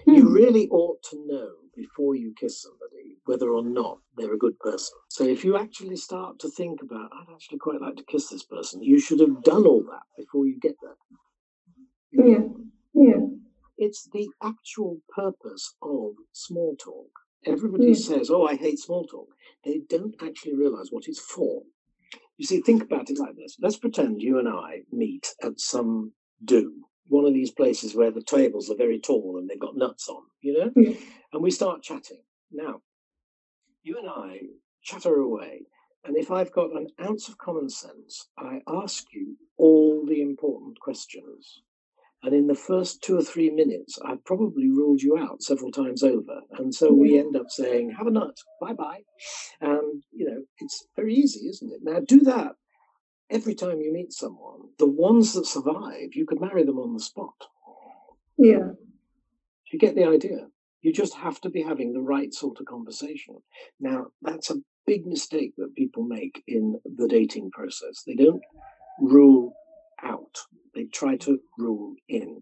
Mm. 0.07 0.17
You 0.17 0.33
really 0.33 0.67
ought 0.69 1.01
to 1.11 1.23
know 1.27 1.49
before 1.75 2.15
you 2.15 2.33
kiss 2.39 2.61
somebody 2.61 2.76
whether 3.27 3.49
or 3.49 3.63
not 3.63 3.99
they're 4.15 4.33
a 4.33 4.37
good 4.37 4.59
person. 4.59 4.97
So 5.09 5.25
if 5.25 5.43
you 5.43 5.57
actually 5.57 5.97
start 5.97 6.39
to 6.39 6.49
think 6.49 6.81
about, 6.81 7.11
I'd 7.13 7.33
actually 7.33 7.59
quite 7.59 7.81
like 7.81 7.95
to 7.97 8.03
kiss 8.03 8.29
this 8.29 8.43
person, 8.43 8.81
you 8.81 8.99
should 8.99 9.19
have 9.19 9.43
done 9.43 9.65
all 9.65 9.83
that 9.83 10.03
before 10.17 10.45
you 10.45 10.59
get 10.59 10.75
there. 10.81 12.25
Yeah, 12.25 12.47
yeah. 12.93 13.27
It's 13.77 14.09
the 14.11 14.27
actual 14.41 15.01
purpose 15.15 15.75
of 15.81 16.13
small 16.31 16.75
talk. 16.75 17.11
Everybody 17.45 17.91
mm. 17.91 17.95
says, 17.95 18.29
Oh, 18.29 18.45
I 18.45 18.55
hate 18.55 18.79
small 18.79 19.05
talk. 19.05 19.27
They 19.63 19.81
don't 19.87 20.15
actually 20.21 20.55
realize 20.55 20.87
what 20.89 21.07
it's 21.07 21.19
for. 21.19 21.63
You 22.37 22.45
see, 22.45 22.61
think 22.61 22.83
about 22.83 23.09
it 23.09 23.19
like 23.19 23.35
this. 23.35 23.57
Let's 23.61 23.77
pretend 23.77 24.21
you 24.21 24.39
and 24.39 24.47
I 24.47 24.81
meet 24.91 25.27
at 25.43 25.59
some 25.59 26.13
do, 26.43 26.73
one 27.07 27.25
of 27.25 27.33
these 27.33 27.51
places 27.51 27.95
where 27.95 28.11
the 28.11 28.21
tables 28.21 28.69
are 28.69 28.75
very 28.75 28.99
tall 28.99 29.37
and 29.39 29.49
they've 29.49 29.59
got 29.59 29.75
nuts 29.75 30.07
on, 30.07 30.23
you 30.41 30.53
know? 30.53 30.69
Mm. 30.69 30.97
And 31.33 31.43
we 31.43 31.51
start 31.51 31.83
chatting. 31.83 32.21
Now, 32.51 32.81
you 33.87 33.97
and 33.97 34.09
I 34.09 34.39
chatter 34.83 35.15
away. 35.15 35.61
And 36.03 36.15
if 36.17 36.29
I've 36.29 36.51
got 36.51 36.75
an 36.75 36.87
ounce 37.01 37.27
of 37.29 37.37
common 37.37 37.69
sense, 37.69 38.27
I 38.37 38.61
ask 38.67 39.05
you 39.13 39.37
all 39.57 40.05
the 40.05 40.21
important 40.21 40.79
questions. 40.79 41.61
And 42.23 42.33
in 42.33 42.47
the 42.47 42.55
first 42.55 43.01
two 43.01 43.17
or 43.17 43.21
three 43.21 43.49
minutes, 43.49 43.97
I've 44.03 44.23
probably 44.25 44.69
ruled 44.69 45.01
you 45.01 45.17
out 45.17 45.41
several 45.41 45.71
times 45.71 46.03
over. 46.03 46.41
And 46.57 46.73
so 46.73 46.91
we 46.91 47.11
mm-hmm. 47.11 47.27
end 47.27 47.35
up 47.35 47.49
saying, 47.49 47.93
have 47.97 48.07
a 48.07 48.11
nut, 48.11 48.37
bye 48.59 48.73
bye. 48.73 49.01
And, 49.61 50.03
you 50.11 50.29
know, 50.29 50.41
it's 50.59 50.87
very 50.95 51.13
easy, 51.13 51.47
isn't 51.47 51.71
it? 51.71 51.79
Now, 51.83 51.99
do 52.05 52.21
that 52.21 52.53
every 53.29 53.55
time 53.55 53.81
you 53.81 53.93
meet 53.93 54.11
someone. 54.11 54.61
The 54.79 54.89
ones 54.89 55.33
that 55.33 55.45
survive, 55.45 56.09
you 56.13 56.25
could 56.25 56.41
marry 56.41 56.63
them 56.63 56.79
on 56.79 56.93
the 56.93 56.99
spot. 56.99 57.35
Yeah. 58.37 58.71
You 59.71 59.79
get 59.79 59.95
the 59.95 60.05
idea. 60.05 60.47
You 60.81 60.93
just 60.93 61.15
have 61.15 61.41
to 61.41 61.49
be 61.49 61.63
having 61.63 61.93
the 61.93 62.01
right 62.01 62.33
sort 62.33 62.59
of 62.59 62.65
conversation. 62.65 63.37
Now, 63.79 64.07
that's 64.21 64.49
a 64.51 64.61
big 64.85 65.05
mistake 65.05 65.53
that 65.57 65.75
people 65.75 66.03
make 66.03 66.43
in 66.47 66.79
the 66.85 67.07
dating 67.07 67.51
process. 67.51 68.03
They 68.05 68.15
don't 68.15 68.43
rule 68.99 69.53
out, 70.03 70.37
they 70.73 70.85
try 70.85 71.17
to 71.17 71.39
rule 71.57 71.95
in. 72.07 72.41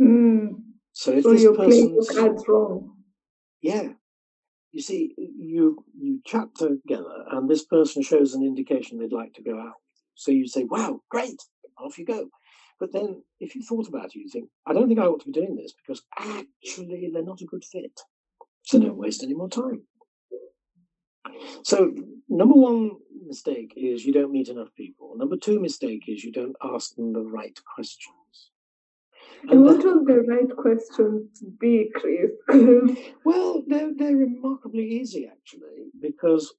Mm. 0.00 0.62
So 0.92 1.12
if 1.12 1.24
So 1.24 1.32
this 1.32 1.46
person's 1.56 2.44
wrong. 2.48 2.96
yeah, 3.60 3.88
you 4.72 4.82
see, 4.82 5.14
you 5.16 5.84
you 5.96 6.20
chat 6.24 6.48
together, 6.56 7.24
and 7.30 7.48
this 7.48 7.64
person 7.64 8.02
shows 8.02 8.34
an 8.34 8.42
indication 8.42 8.98
they'd 8.98 9.12
like 9.12 9.34
to 9.34 9.42
go 9.42 9.58
out. 9.58 9.76
So 10.14 10.30
you 10.30 10.46
say, 10.46 10.64
"Wow, 10.64 11.02
great, 11.08 11.40
off 11.78 11.98
you 11.98 12.04
go." 12.04 12.30
But 12.80 12.92
then, 12.92 13.22
if 13.40 13.54
you 13.54 13.62
thought 13.62 13.88
about 13.88 14.06
it, 14.06 14.16
you 14.16 14.28
think, 14.28 14.50
"I 14.66 14.72
don't 14.72 14.88
think 14.88 15.00
I 15.00 15.06
ought 15.06 15.20
to 15.20 15.26
be 15.26 15.40
doing 15.40 15.56
this 15.56 15.72
because 15.72 16.02
actually 16.16 17.10
they're 17.12 17.22
not 17.22 17.40
a 17.40 17.46
good 17.46 17.64
fit." 17.64 18.00
So 18.62 18.78
don't 18.78 18.96
waste 18.96 19.22
any 19.22 19.34
more 19.34 19.48
time. 19.48 19.82
So 21.62 21.94
number 22.28 22.54
one 22.54 22.92
mistake 23.26 23.72
is 23.76 24.04
you 24.04 24.12
don't 24.12 24.32
meet 24.32 24.48
enough 24.48 24.74
people. 24.74 25.16
Number 25.16 25.36
two 25.36 25.60
mistake 25.60 26.04
is 26.08 26.24
you 26.24 26.32
don't 26.32 26.56
ask 26.62 26.94
them 26.94 27.12
the 27.12 27.22
right 27.22 27.58
questions. 27.74 28.50
And 29.42 29.50
And 29.52 29.64
what 29.64 29.84
will 29.84 30.04
the 30.04 30.20
right 30.22 30.56
questions 30.56 31.42
be, 31.58 31.90
Chris? 31.94 32.32
Well, 33.24 33.62
they're 33.66 33.92
they're 33.96 34.16
remarkably 34.16 34.86
easy 35.00 35.26
actually, 35.26 35.90
because 36.00 36.54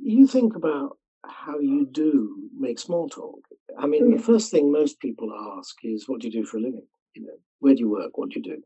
you 0.00 0.26
think 0.26 0.54
about 0.56 0.98
how 1.24 1.58
you 1.58 1.86
do 1.86 2.50
make 2.56 2.78
small 2.78 3.08
talk. 3.08 3.35
I 3.78 3.86
mean, 3.86 4.16
the 4.16 4.22
first 4.22 4.50
thing 4.50 4.72
most 4.72 5.00
people 5.00 5.32
ask 5.58 5.76
is, 5.84 6.08
"What 6.08 6.20
do 6.20 6.28
you 6.28 6.32
do 6.32 6.44
for 6.44 6.58
a 6.58 6.60
living?" 6.60 6.86
You 7.14 7.22
know, 7.26 7.38
where 7.60 7.74
do 7.74 7.80
you 7.80 7.90
work? 7.90 8.16
What 8.18 8.30
do 8.30 8.40
you 8.40 8.42
do? 8.42 8.62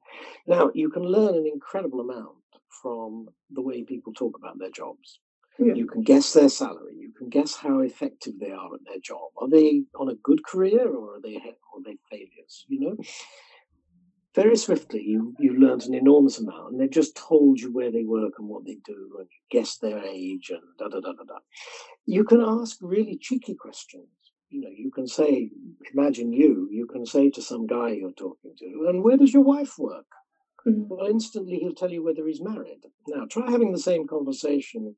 Now, 0.46 0.70
you 0.74 0.90
can 0.90 1.04
learn 1.04 1.34
an 1.36 1.46
incredible 1.46 2.00
amount 2.00 2.36
from 2.82 3.28
the 3.50 3.62
way 3.62 3.82
people 3.82 4.12
talk 4.12 4.36
about 4.36 4.58
their 4.58 4.70
jobs. 4.70 5.20
Yeah. 5.58 5.74
You 5.74 5.86
can 5.86 6.02
guess 6.02 6.32
their 6.32 6.48
salary. 6.48 6.96
You 6.96 7.12
can 7.12 7.28
guess 7.28 7.54
how 7.54 7.80
effective 7.80 8.38
they 8.38 8.50
are 8.50 8.74
at 8.74 8.84
their 8.86 8.98
job. 8.98 9.30
Are 9.36 9.48
they 9.48 9.84
on 9.94 10.08
a 10.08 10.14
good 10.14 10.44
career 10.44 10.88
or 10.88 11.16
are 11.16 11.20
they 11.20 11.36
or 11.36 11.80
are 11.80 11.82
they 11.84 11.98
failures? 12.10 12.64
You 12.68 12.80
know, 12.80 12.96
very 14.34 14.56
swiftly 14.56 15.02
you 15.02 15.34
you 15.38 15.58
learned 15.58 15.82
an 15.82 15.94
enormous 15.94 16.38
amount, 16.38 16.72
and 16.72 16.80
they've 16.80 16.90
just 16.90 17.16
told 17.16 17.60
you 17.60 17.72
where 17.72 17.90
they 17.90 18.04
work 18.04 18.34
and 18.38 18.48
what 18.48 18.64
they 18.64 18.78
do, 18.84 19.16
and 19.18 19.28
you 19.28 19.40
guess 19.50 19.76
their 19.76 20.02
age 20.04 20.50
and 20.50 20.62
da 20.78 20.88
da 20.88 21.00
da 21.00 21.12
da 21.12 21.24
da. 21.24 21.38
You 22.06 22.24
can 22.24 22.40
ask 22.40 22.78
really 22.80 23.18
cheeky 23.20 23.54
questions. 23.54 24.08
You 24.50 24.60
know, 24.62 24.68
you 24.76 24.90
can 24.90 25.06
say, 25.06 25.50
imagine 25.94 26.32
you, 26.32 26.68
you 26.70 26.86
can 26.86 27.06
say 27.06 27.30
to 27.30 27.40
some 27.42 27.66
guy 27.66 27.90
you're 27.90 28.12
talking 28.12 28.52
to, 28.58 28.86
and 28.88 29.02
where 29.04 29.16
does 29.16 29.32
your 29.32 29.44
wife 29.44 29.78
work? 29.78 30.06
Mhm. 30.66 30.88
Well, 30.88 31.06
instantly 31.06 31.58
he'll 31.58 31.74
tell 31.74 31.90
you 31.90 32.02
whether 32.02 32.26
he's 32.26 32.42
married. 32.42 32.82
Now, 33.08 33.26
try 33.26 33.50
having 33.50 33.72
the 33.72 33.78
same 33.78 34.06
conversation, 34.06 34.96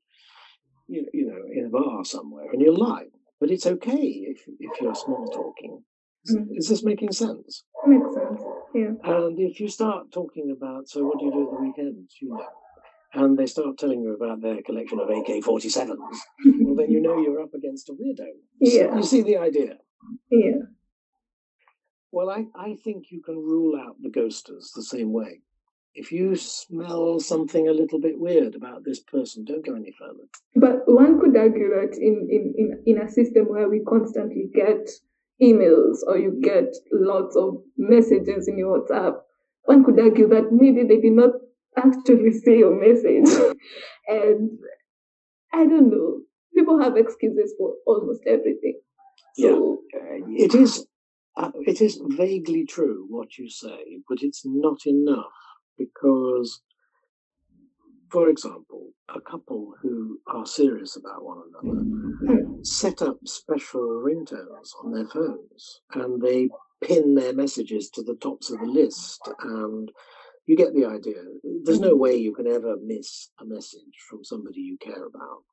you, 0.87 1.07
you 1.13 1.25
know, 1.27 1.41
in 1.51 1.65
a 1.67 1.69
bar 1.69 2.03
somewhere, 2.03 2.51
and 2.51 2.61
you'll 2.61 2.77
lie. 2.77 3.07
But 3.39 3.51
it's 3.51 3.67
okay 3.67 4.05
if, 4.33 4.39
if 4.59 4.81
you're 4.81 4.95
small 4.95 5.25
talking. 5.27 5.83
Is, 6.25 6.35
Mm. 6.35 6.57
is 6.57 6.67
this 6.69 6.83
making 6.83 7.11
sense? 7.11 7.63
makes 7.85 8.13
sense. 8.15 8.41
Yeah. 8.73 8.93
And 9.03 9.37
if 9.39 9.59
you 9.59 9.67
start 9.67 10.11
talking 10.11 10.51
about, 10.57 10.87
so 10.87 11.05
what 11.05 11.19
do 11.19 11.25
you 11.25 11.31
do 11.31 11.43
at 11.43 11.51
the 11.51 11.61
weekends? 11.65 12.15
You 12.21 12.29
know, 12.29 12.47
and 13.13 13.37
they 13.37 13.45
start 13.45 13.77
telling 13.77 14.01
you 14.01 14.13
about 14.15 14.41
their 14.41 14.61
collection 14.63 14.99
of 14.99 15.09
AK 15.09 15.43
47s, 15.43 15.97
well, 16.61 16.75
then 16.75 16.91
you 16.91 17.01
know 17.01 17.21
you're 17.21 17.41
up 17.41 17.53
against 17.53 17.89
a 17.89 17.93
weirdo. 17.93 18.25
So 18.63 18.77
Yeah. 18.77 18.95
you 18.95 19.03
see 19.03 19.21
the 19.21 19.37
idea. 19.37 19.77
Yeah. 20.29 20.61
Well, 22.11 22.29
I, 22.29 22.45
I 22.55 22.75
think 22.83 23.05
you 23.11 23.21
can 23.21 23.35
rule 23.35 23.79
out 23.79 23.95
the 24.01 24.09
ghosters 24.09 24.71
the 24.75 24.83
same 24.83 25.11
way. 25.11 25.41
If 25.95 26.11
you 26.11 26.35
smell 26.35 27.19
something 27.19 27.67
a 27.67 27.71
little 27.71 27.99
bit 27.99 28.19
weird 28.19 28.55
about 28.55 28.83
this 28.83 28.99
person, 28.99 29.45
don't 29.45 29.65
go 29.65 29.75
any 29.75 29.93
further. 29.99 30.23
But 30.55 30.81
one 30.87 31.19
could 31.19 31.37
argue 31.37 31.69
that 31.69 31.95
in, 31.97 32.27
in, 32.31 32.53
in, 32.57 32.83
in 32.85 33.01
a 33.01 33.09
system 33.11 33.45
where 33.45 33.69
we 33.69 33.79
constantly 33.81 34.49
get 34.55 34.89
emails 35.41 35.97
or 36.07 36.17
you 36.17 36.39
get 36.41 36.65
lots 36.91 37.35
of 37.35 37.57
messages 37.77 38.47
in 38.47 38.57
your 38.57 38.79
WhatsApp, 38.81 39.15
one 39.65 39.83
could 39.83 39.99
argue 39.99 40.27
that 40.29 40.51
maybe 40.51 40.83
they 40.83 40.99
did 40.99 41.13
not 41.13 41.31
actually 41.77 42.31
see 42.31 42.57
your 42.59 42.79
message. 42.79 43.29
and 44.07 44.51
I 45.53 45.65
don't 45.65 45.89
know. 45.89 46.21
People 46.55 46.79
have 46.81 46.97
excuses 46.97 47.53
for 47.57 47.73
almost 47.85 48.21
everything. 48.27 48.79
So 49.35 49.81
Uh, 49.95 50.25
it 50.45 50.53
is 50.53 50.85
uh, 51.35 51.51
it 51.65 51.81
is 51.81 51.99
vaguely 52.03 52.65
true 52.65 53.07
what 53.09 53.37
you 53.37 53.49
say, 53.49 53.99
but 54.07 54.19
it's 54.21 54.43
not 54.45 54.85
enough 54.85 55.33
because, 55.77 56.61
for 58.11 58.29
example, 58.29 58.91
a 59.09 59.19
couple 59.19 59.73
who 59.81 60.19
are 60.27 60.45
serious 60.45 60.95
about 60.95 61.23
one 61.23 61.41
another 61.49 61.83
set 62.63 63.01
up 63.01 63.17
special 63.25 64.01
ringtones 64.05 64.69
on 64.83 64.91
their 64.91 65.07
phones 65.07 65.81
and 65.93 66.21
they 66.21 66.49
pin 66.81 67.15
their 67.15 67.33
messages 67.33 67.89
to 67.89 68.01
the 68.03 68.15
tops 68.15 68.51
of 68.51 68.59
the 68.59 68.65
list 68.65 69.21
and 69.41 69.91
you 70.45 70.55
get 70.55 70.73
the 70.73 70.85
idea. 70.85 71.21
There's 71.63 71.79
no 71.79 71.95
way 71.95 72.15
you 72.15 72.33
can 72.33 72.47
ever 72.47 72.75
miss 72.83 73.29
a 73.39 73.45
message 73.45 73.97
from 74.09 74.23
somebody 74.23 74.59
you 74.61 74.77
care 74.77 75.05
about 75.05 75.43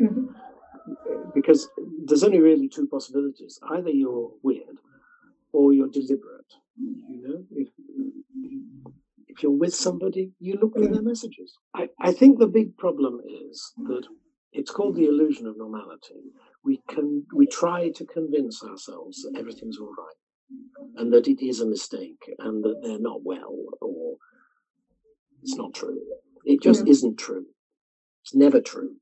mhm. 0.00 0.34
because 1.34 1.68
there's 2.04 2.24
only 2.24 2.40
really 2.40 2.68
two 2.68 2.86
possibilities. 2.88 3.58
Either 3.70 3.90
you're 3.90 4.30
weird 4.42 4.78
or 5.52 5.72
you're 5.72 5.88
deliberate. 5.88 6.52
You 6.76 7.22
know, 7.22 7.44
if 7.52 7.68
if 9.28 9.42
you're 9.42 9.52
with 9.52 9.74
somebody, 9.74 10.32
you 10.40 10.58
look 10.60 10.74
for 10.74 10.86
their 10.86 11.02
messages. 11.02 11.56
I, 11.74 11.88
I 12.00 12.12
think 12.12 12.38
the 12.38 12.48
big 12.48 12.76
problem 12.76 13.20
is 13.48 13.72
that 13.84 14.06
it's 14.52 14.70
called 14.70 14.96
the 14.96 15.06
illusion 15.06 15.46
of 15.46 15.56
normality. 15.56 16.22
We 16.64 16.82
can 16.88 17.24
we 17.34 17.46
try 17.46 17.90
to 17.90 18.04
convince 18.04 18.64
ourselves 18.64 19.22
that 19.22 19.38
everything's 19.38 19.78
all 19.78 19.94
right 19.96 20.16
and 20.96 21.12
that 21.12 21.28
it 21.28 21.44
is 21.44 21.60
a 21.60 21.66
mistake 21.66 22.22
and 22.40 22.64
that 22.64 22.80
they're 22.82 22.98
not 22.98 23.22
well 23.22 23.56
or 23.80 24.16
it's 25.42 25.56
not 25.56 25.74
true. 25.74 26.00
It 26.44 26.60
just 26.62 26.86
Yeah. 26.86 26.90
isn't 26.92 27.16
true. 27.18 27.46
It's 28.22 28.34
never 28.34 28.60
true. 28.60 28.96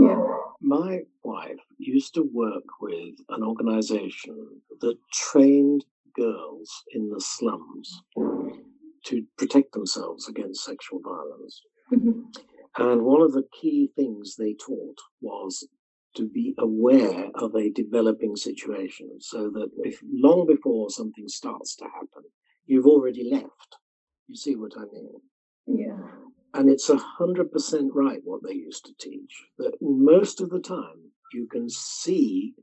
yeah. 0.00 0.38
My 0.60 1.04
wife 1.24 1.60
used 1.78 2.14
to 2.14 2.22
work 2.22 2.64
with 2.80 3.16
an 3.28 3.42
organization 3.42 4.62
that 4.80 4.96
trained 5.12 5.84
girls 6.14 6.70
in 6.92 7.08
the 7.08 7.20
slums 7.20 8.02
to 9.04 9.26
protect 9.36 9.72
themselves 9.72 10.28
against 10.28 10.64
sexual 10.64 11.00
violence. 11.00 11.62
Mhm. 11.90 12.32
And 12.78 13.04
one 13.04 13.20
of 13.22 13.32
the 13.32 13.42
key 13.60 13.88
things 13.96 14.36
they 14.36 14.54
taught 14.54 14.98
was 15.20 15.68
to 16.14 16.28
be 16.28 16.54
aware 16.58 17.30
of 17.34 17.54
a 17.56 17.70
developing 17.70 18.36
situation 18.36 19.20
so 19.20 19.50
that 19.50 19.70
if, 19.78 20.00
long 20.10 20.46
before 20.46 20.90
something 20.90 21.28
starts 21.28 21.74
to 21.76 21.84
happen, 21.86 22.24
you've 22.66 22.86
already 22.86 23.24
left. 23.30 23.76
You 24.28 24.36
see 24.36 24.54
what 24.56 24.76
I 24.78 24.84
mean? 24.86 25.20
Yeah. 25.66 25.98
And 26.54 26.68
it's 26.70 26.90
a 26.90 26.96
hundred 26.96 27.50
percent 27.50 27.92
right 27.94 28.20
what 28.24 28.42
they 28.42 28.54
used 28.54 28.84
to 28.86 28.94
teach. 28.98 29.46
That 29.58 29.72
most 29.80 30.40
of 30.40 30.50
the 30.50 30.60
time 30.60 31.12
you 31.32 31.46
can 31.50 31.68
see 31.70 32.54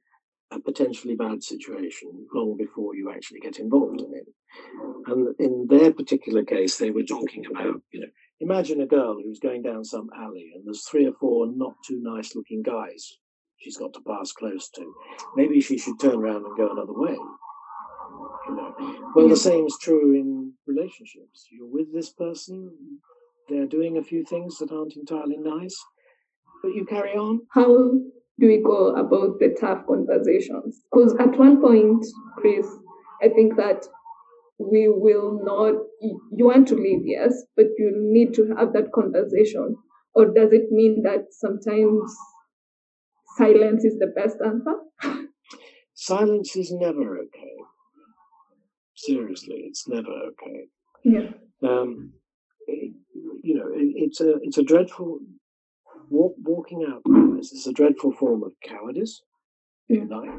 a 0.51 0.59
potentially 0.59 1.15
bad 1.15 1.43
situation 1.43 2.27
long 2.33 2.57
before 2.57 2.95
you 2.95 3.11
actually 3.11 3.39
get 3.39 3.59
involved 3.59 4.01
in 4.01 4.13
it. 4.13 4.27
And 5.05 5.35
in 5.39 5.67
their 5.69 5.91
particular 5.91 6.43
case, 6.43 6.77
they 6.77 6.91
were 6.91 7.03
talking 7.03 7.45
about, 7.45 7.81
you 7.91 8.01
know, 8.01 8.07
imagine 8.39 8.81
a 8.81 8.87
girl 8.87 9.15
who's 9.15 9.39
going 9.39 9.61
down 9.61 9.83
some 9.83 10.09
alley 10.15 10.51
and 10.55 10.65
there's 10.65 10.87
three 10.87 11.05
or 11.05 11.13
four 11.19 11.47
not 11.51 11.73
too 11.87 11.99
nice 12.01 12.35
looking 12.35 12.63
guys 12.63 13.17
she's 13.59 13.77
got 13.77 13.93
to 13.93 14.01
pass 14.01 14.31
close 14.31 14.69
to. 14.69 14.93
Maybe 15.35 15.61
she 15.61 15.77
should 15.77 15.99
turn 15.99 16.15
around 16.15 16.45
and 16.45 16.57
go 16.57 16.71
another 16.71 16.93
way. 16.93 17.17
Well, 19.15 19.27
the 19.27 19.35
same 19.35 19.65
is 19.65 19.77
true 19.81 20.13
in 20.13 20.53
relationships. 20.67 21.47
You're 21.51 21.67
with 21.67 21.93
this 21.93 22.11
person, 22.11 22.71
they're 23.47 23.65
doing 23.67 23.97
a 23.97 24.03
few 24.03 24.23
things 24.23 24.57
that 24.59 24.71
aren't 24.71 24.95
entirely 24.95 25.37
nice, 25.37 25.77
but 26.61 26.73
you 26.73 26.85
carry 26.85 27.13
on. 27.13 27.41
How 27.51 27.65
do 28.39 28.47
we 28.47 28.61
go 28.63 28.95
about 28.95 29.39
the 29.39 29.55
tough 29.59 29.85
conversations? 29.87 30.81
Because 30.91 31.15
at 31.19 31.37
one 31.37 31.61
point, 31.61 32.05
Chris, 32.37 32.67
I 33.21 33.29
think 33.29 33.55
that 33.57 33.85
we 34.59 34.87
will 34.89 35.39
not, 35.43 35.75
you 36.01 36.45
want 36.45 36.67
to 36.69 36.75
leave, 36.75 37.01
yes, 37.05 37.43
but 37.55 37.67
you 37.77 37.91
need 37.95 38.33
to 38.35 38.53
have 38.57 38.73
that 38.73 38.91
conversation. 38.93 39.75
Or 40.13 40.25
does 40.25 40.51
it 40.53 40.71
mean 40.71 41.03
that 41.03 41.25
sometimes 41.31 42.15
silence 43.37 43.85
is 43.85 43.97
the 43.99 44.07
best 44.15 44.37
answer? 44.45 44.75
Silence 45.93 46.55
is 46.55 46.71
never 46.71 47.17
okay. 47.17 47.57
Seriously, 49.05 49.63
it's 49.67 49.87
never 49.87 50.11
okay. 50.31 50.67
Yeah. 51.03 51.29
Um, 51.63 52.13
it- 52.67 52.93
you 53.41 53.55
know, 53.55 53.67
it, 53.67 53.93
it's 54.05 54.19
a 54.21 54.31
it's 54.43 54.57
a 54.57 54.63
dreadful 54.63 55.19
walk, 56.09 56.35
walking 56.43 56.85
out 56.89 57.01
this 57.37 57.53
is 57.53 57.67
a 57.67 57.71
dreadful 57.73 58.11
form 58.11 58.43
of 58.43 58.51
cowardice. 58.61 59.21
If 59.87 59.99
you 60.03 60.07
like, 60.09 60.35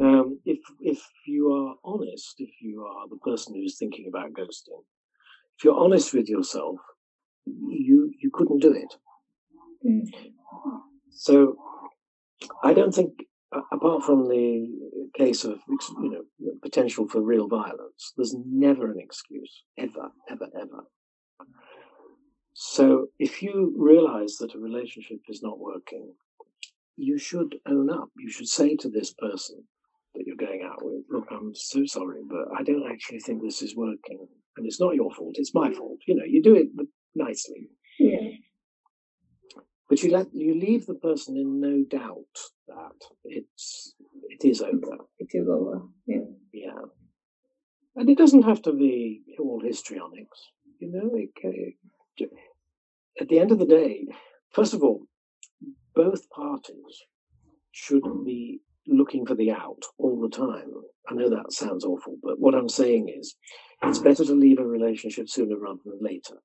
um, 0.00 0.38
if 0.44 0.60
if 0.80 1.00
you 1.26 1.52
are 1.52 1.74
honest, 1.84 2.34
if 2.38 2.50
you 2.60 2.84
are 2.84 3.08
the 3.08 3.16
person 3.16 3.54
who's 3.54 3.76
thinking 3.76 4.06
about 4.08 4.32
ghosting, 4.32 4.82
if 5.56 5.64
you're 5.64 5.78
honest 5.78 6.14
with 6.14 6.28
yourself, 6.28 6.76
you 7.46 8.12
you 8.22 8.30
couldn't 8.32 8.60
do 8.60 8.72
it. 8.72 8.94
Mm. 9.84 10.04
So 11.10 11.56
I 12.62 12.72
don't 12.74 12.94
think, 12.94 13.12
apart 13.72 14.04
from 14.04 14.28
the 14.28 14.68
case 15.16 15.44
of 15.44 15.58
you 15.68 16.10
know 16.38 16.52
potential 16.62 17.08
for 17.08 17.20
real 17.20 17.48
violence, 17.48 18.12
there's 18.16 18.34
never 18.46 18.90
an 18.90 18.98
excuse, 18.98 19.64
ever, 19.78 20.10
ever, 20.30 20.48
ever. 20.54 20.84
So 22.54 23.06
if 23.18 23.42
you 23.42 23.72
realize 23.78 24.36
that 24.40 24.54
a 24.54 24.58
relationship 24.58 25.20
is 25.28 25.42
not 25.42 25.58
working, 25.58 26.12
you 26.96 27.16
should 27.16 27.54
own 27.66 27.88
up. 27.90 28.08
You 28.16 28.30
should 28.30 28.48
say 28.48 28.74
to 28.76 28.90
this 28.90 29.12
person 29.12 29.62
that 30.14 30.24
you're 30.26 30.36
going 30.36 30.62
out 30.64 30.84
with, 30.84 31.04
look, 31.08 31.28
I'm 31.30 31.54
so 31.54 31.86
sorry, 31.86 32.22
but 32.28 32.48
I 32.58 32.64
don't 32.64 32.90
actually 32.90 33.20
think 33.20 33.42
this 33.42 33.62
is 33.62 33.76
working. 33.76 34.26
And 34.56 34.66
it's 34.66 34.80
not 34.80 34.96
your 34.96 35.12
fault, 35.12 35.36
it's 35.38 35.54
my 35.54 35.72
fault. 35.72 36.00
You 36.06 36.16
know, 36.16 36.24
you 36.24 36.42
do 36.42 36.56
it 36.56 36.66
nicely. 37.14 37.68
Yeah. 38.00 38.30
But 39.88 40.02
you 40.02 40.10
let 40.10 40.26
you 40.34 40.58
leave 40.58 40.86
the 40.86 40.94
person 40.94 41.36
in 41.36 41.60
no 41.60 41.84
doubt 41.88 42.26
it's 43.28 43.94
it 44.28 44.44
is 44.44 44.60
over. 44.60 44.98
It 45.18 45.28
is 45.32 45.48
over. 45.48 45.82
Yeah. 46.06 46.26
Yeah. 46.52 46.82
And 47.96 48.08
it 48.08 48.18
doesn't 48.18 48.42
have 48.42 48.62
to 48.62 48.72
be 48.72 49.22
all 49.38 49.60
histrionics. 49.60 50.38
You 50.78 50.92
know, 50.92 51.10
it, 51.14 51.30
it, 52.18 52.30
at 53.20 53.28
the 53.28 53.40
end 53.40 53.50
of 53.50 53.58
the 53.58 53.66
day, 53.66 54.06
first 54.52 54.74
of 54.74 54.82
all, 54.82 55.02
both 55.94 56.30
parties 56.30 57.02
should 57.72 58.04
be 58.24 58.60
looking 58.86 59.26
for 59.26 59.34
the 59.34 59.50
out 59.50 59.82
all 59.98 60.20
the 60.20 60.28
time. 60.28 60.70
I 61.08 61.14
know 61.14 61.30
that 61.30 61.52
sounds 61.52 61.84
awful, 61.84 62.16
but 62.22 62.38
what 62.38 62.54
I'm 62.54 62.68
saying 62.68 63.08
is 63.08 63.34
it's 63.82 63.98
better 63.98 64.24
to 64.24 64.34
leave 64.34 64.58
a 64.58 64.66
relationship 64.66 65.28
sooner 65.28 65.56
rather 65.58 65.80
than 65.84 65.98
later. 66.00 66.36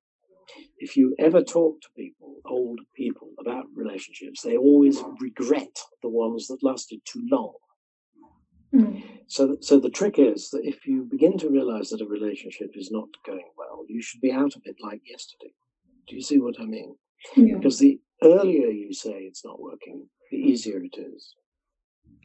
If 0.78 0.96
you 0.96 1.14
ever 1.18 1.42
talk 1.42 1.80
to 1.80 1.88
people, 1.96 2.36
old 2.46 2.80
people, 2.94 3.30
about 3.38 3.64
relationships, 3.74 4.42
they 4.42 4.56
always 4.56 5.02
regret 5.20 5.76
the 6.02 6.08
ones 6.08 6.48
that 6.48 6.62
lasted 6.62 7.00
too 7.04 7.26
long. 7.30 7.54
Mm. 8.74 9.02
So, 9.28 9.56
so 9.60 9.78
the 9.78 9.90
trick 9.90 10.18
is 10.18 10.50
that 10.50 10.64
if 10.64 10.86
you 10.86 11.06
begin 11.08 11.38
to 11.38 11.48
realize 11.48 11.90
that 11.90 12.00
a 12.00 12.06
relationship 12.06 12.70
is 12.74 12.90
not 12.90 13.08
going 13.24 13.48
well, 13.56 13.84
you 13.88 14.02
should 14.02 14.20
be 14.20 14.32
out 14.32 14.56
of 14.56 14.62
it 14.64 14.76
like 14.80 15.00
yesterday. 15.08 15.52
Do 16.08 16.16
you 16.16 16.22
see 16.22 16.38
what 16.38 16.60
I 16.60 16.64
mean? 16.64 16.96
Yeah. 17.36 17.56
Because 17.56 17.78
the 17.78 18.00
earlier 18.22 18.68
you 18.68 18.92
say 18.92 19.22
it's 19.22 19.44
not 19.44 19.60
working, 19.60 20.08
the 20.30 20.36
easier 20.36 20.82
it 20.82 20.98
is. 20.98 21.34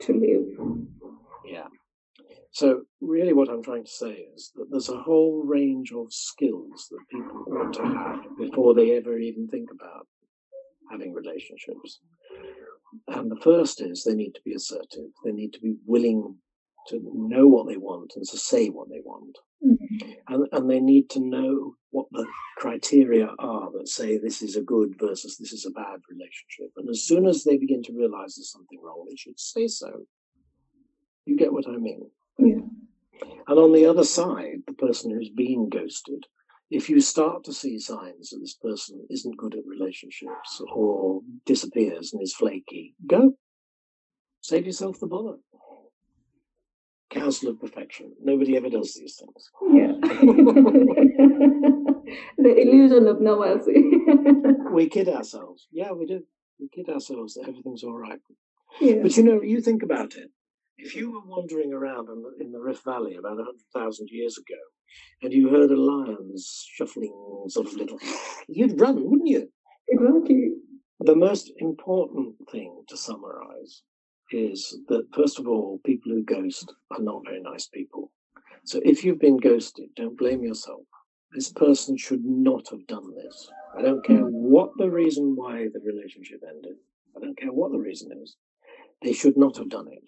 To 0.02 0.14
live. 0.14 0.88
Yeah. 1.46 1.68
So, 2.60 2.82
really, 3.00 3.32
what 3.32 3.48
I'm 3.48 3.64
trying 3.64 3.86
to 3.86 3.90
say 3.90 4.28
is 4.36 4.52
that 4.56 4.66
there's 4.70 4.90
a 4.90 5.00
whole 5.00 5.46
range 5.46 5.94
of 5.94 6.12
skills 6.12 6.90
that 6.92 7.00
people 7.10 7.46
ought 7.54 7.72
to 7.76 7.84
have 7.84 8.38
before 8.38 8.74
they 8.74 8.98
ever 8.98 9.18
even 9.18 9.48
think 9.48 9.70
about 9.72 10.08
having 10.92 11.14
relationships. 11.14 12.02
And 13.08 13.32
the 13.32 13.40
first 13.42 13.80
is 13.80 14.04
they 14.04 14.14
need 14.14 14.34
to 14.34 14.42
be 14.44 14.54
assertive, 14.54 15.08
they 15.24 15.32
need 15.32 15.54
to 15.54 15.62
be 15.62 15.76
willing 15.86 16.36
to 16.88 17.00
know 17.14 17.48
what 17.48 17.70
they 17.70 17.78
want 17.78 18.12
and 18.18 18.26
to 18.28 18.38
say 18.38 18.68
what 18.68 18.90
they 18.90 19.00
want. 19.06 19.38
Mm. 19.66 20.18
And, 20.28 20.48
and 20.52 20.70
they 20.70 20.82
need 20.82 21.10
to 21.12 21.22
know 21.22 21.76
what 21.92 22.08
the 22.12 22.28
criteria 22.58 23.30
are 23.40 23.72
that 23.72 23.88
say 23.88 24.18
this 24.18 24.42
is 24.42 24.58
a 24.58 24.62
good 24.62 24.96
versus 25.00 25.38
this 25.38 25.54
is 25.54 25.66
a 25.66 25.72
bad 25.72 26.02
relationship. 26.10 26.74
And 26.76 26.90
as 26.90 27.04
soon 27.04 27.26
as 27.26 27.46
they 27.46 27.56
begin 27.56 27.84
to 27.84 27.94
realize 27.94 28.36
there's 28.36 28.52
something 28.52 28.82
wrong, 28.84 29.06
they 29.08 29.16
should 29.16 29.40
say 29.40 29.68
so. 29.68 30.08
You 31.24 31.38
get 31.38 31.54
what 31.54 31.66
I 31.66 31.78
mean? 31.78 32.10
Yeah. 32.40 32.62
And 33.48 33.60
on 33.60 33.74
the 33.74 33.86
other 33.86 34.04
side, 34.04 34.62
the 34.68 34.74
person 34.74 35.12
who's 35.12 35.30
being 35.30 35.70
ghosted, 35.70 36.26
if 36.70 36.90
you 36.90 37.02
start 37.02 37.44
to 37.46 37.54
see 37.54 37.80
signs 37.80 38.30
that 38.30 38.40
this 38.40 38.54
person 38.54 39.08
isn't 39.10 39.38
good 39.38 39.56
at 39.56 39.66
relationships 39.66 40.62
or 40.72 41.22
disappears 41.46 42.14
and 42.14 42.22
is 42.22 42.36
flaky, 42.36 42.94
go. 43.08 43.34
Save 44.42 44.68
yourself 44.68 45.00
the 45.00 45.08
bother. 45.08 45.38
Counsel 47.10 47.50
of 47.50 47.60
perfection. 47.60 48.14
Nobody 48.24 48.56
ever 48.56 48.70
does 48.70 48.94
these 48.94 49.20
things. 49.20 49.50
Yeah. 49.74 49.94
the 52.38 52.56
illusion 52.56 53.08
of 53.08 53.20
normalcy. 53.20 53.84
we 54.72 54.90
kid 54.90 55.10
ourselves. 55.10 55.68
Yeah, 55.72 55.92
we 55.92 56.06
do. 56.06 56.24
We 56.60 56.70
kid 56.70 56.88
ourselves 56.88 57.34
that 57.34 57.48
everything's 57.48 57.84
all 57.84 57.98
right. 57.98 58.20
yeah. 58.80 59.02
But 59.02 59.18
you 59.18 59.24
know, 59.24 59.42
you 59.42 59.60
think 59.62 59.82
about 59.82 60.14
it. 60.16 60.30
If 60.82 60.96
you 60.96 61.12
were 61.12 61.26
wandering 61.26 61.74
around 61.74 62.08
in 62.40 62.52
the, 62.52 62.60
Rift 62.60 62.86
Valley 62.86 63.16
about 63.16 63.36
100,000 63.36 64.08
years 64.10 64.38
ago 64.38 64.60
and 65.22 65.34
you 65.34 65.50
heard 65.50 65.72
a 65.72 65.76
lion's 65.76 66.66
shuffling 66.74 67.14
sort 67.50 67.68
of 67.68 67.74
little, 67.74 68.00
you'd 68.48 68.80
run, 68.80 69.04
wouldn't 69.04 69.28
you? 69.28 69.52
Exactly. 69.90 70.54
The 71.02 71.16
most 71.16 71.52
important 71.58 72.36
thing 72.50 72.84
to 72.88 72.96
summarize 72.98 73.84
is 74.32 74.80
that, 74.88 75.08
first 75.14 75.40
of 75.40 75.48
all, 75.48 75.82
people 75.86 76.12
who 76.12 76.24
ghost 76.24 76.74
are 76.92 77.02
not 77.02 77.24
very 77.26 77.42
nice 77.42 77.68
people. 77.68 78.12
So 78.64 78.80
if 78.86 79.04
you've 79.04 79.20
been 79.20 79.38
ghosted, 79.38 79.90
don't 79.96 80.18
blame 80.18 80.44
yourself. 80.44 80.82
This 81.34 81.52
person 81.52 81.98
should 81.98 82.24
not 82.24 82.70
have 82.70 82.88
done 82.88 83.14
this. 83.16 83.50
I 83.78 83.82
don't 83.82 84.06
care 84.06 84.18
hmm. 84.18 84.30
what 84.32 84.72
the 84.78 84.90
reason 84.90 85.36
why 85.36 85.68
the 85.74 85.80
relationship 85.80 86.42
ended. 86.48 86.76
I 87.16 87.20
don't 87.20 87.38
care 87.38 87.52
what 87.52 87.72
the 87.72 87.80
reason 87.80 88.12
is. 88.24 88.36
They 89.02 89.14
should 89.14 89.38
not 89.38 89.58
have 89.58 89.70
done 89.70 89.88
it. 89.92 90.08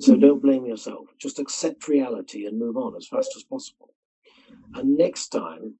So 0.00 0.16
don't 0.16 0.42
blame 0.42 0.64
yourself. 0.64 1.06
Just 1.18 1.38
accept 1.38 1.86
reality 1.86 2.46
and 2.46 2.58
move 2.58 2.76
on 2.76 2.96
as 2.96 3.06
fast 3.06 3.32
as 3.36 3.42
possible. 3.42 3.92
And 4.74 4.96
next 4.96 5.28
time, 5.28 5.74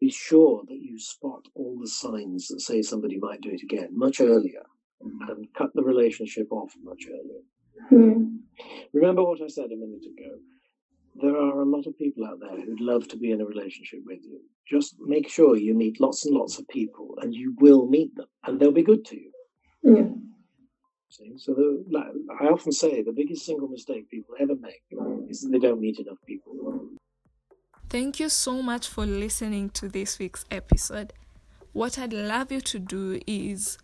be 0.00 0.10
sure 0.10 0.62
that 0.68 0.78
you 0.80 0.98
spot 0.98 1.46
all 1.54 1.78
the 1.80 1.88
signs 1.88 2.48
that 2.48 2.60
say 2.60 2.82
somebody 2.82 3.18
might 3.18 3.40
do 3.40 3.50
it 3.50 3.62
again 3.62 3.88
much 3.92 4.20
earlier 4.20 4.64
and 5.00 5.48
cut 5.56 5.70
the 5.74 5.82
relationship 5.82 6.52
off 6.52 6.74
much 6.82 7.06
earlier. 7.08 7.42
Yeah. 7.90 8.64
Remember 8.92 9.24
what 9.24 9.40
I 9.40 9.48
said 9.48 9.66
a 9.72 9.76
minute 9.76 10.04
ago. 10.04 10.38
There 11.20 11.36
are 11.36 11.62
a 11.62 11.64
lot 11.64 11.86
of 11.86 11.98
people 11.98 12.26
out 12.26 12.38
there 12.40 12.60
who'd 12.60 12.80
love 12.80 13.08
to 13.08 13.16
be 13.16 13.32
in 13.32 13.40
a 13.40 13.46
relationship 13.46 14.00
with 14.04 14.20
you. 14.22 14.40
Just 14.70 14.96
make 15.00 15.28
sure 15.28 15.56
you 15.56 15.74
meet 15.74 16.00
lots 16.00 16.26
and 16.26 16.34
lots 16.34 16.58
of 16.58 16.68
people 16.68 17.16
and 17.22 17.34
you 17.34 17.56
will 17.58 17.88
meet 17.88 18.14
them 18.14 18.26
and 18.44 18.60
they'll 18.60 18.72
be 18.72 18.82
good 18.82 19.04
to 19.06 19.16
you. 19.16 19.32
Yeah. 19.82 20.08
See? 21.10 21.32
So 21.38 21.54
the, 21.54 21.84
like, 21.90 22.06
I 22.40 22.46
often 22.46 22.72
say 22.72 23.02
the 23.02 23.12
biggest 23.12 23.46
single 23.46 23.68
mistake 23.68 24.10
people 24.10 24.34
ever 24.38 24.54
make 24.54 24.82
is 25.28 25.40
that 25.40 25.50
they 25.50 25.58
don't 25.58 25.80
meet 25.80 25.98
enough 25.98 26.18
people. 26.26 26.54
Thank 27.88 28.20
you 28.20 28.28
so 28.28 28.62
much 28.62 28.88
for 28.88 29.06
listening 29.06 29.70
to 29.70 29.88
this 29.88 30.18
week's 30.18 30.44
episode. 30.50 31.14
What 31.72 31.98
I'd 31.98 32.12
love 32.12 32.52
you 32.52 32.60
to 32.60 32.78
do 32.78 33.18
is 33.26 33.78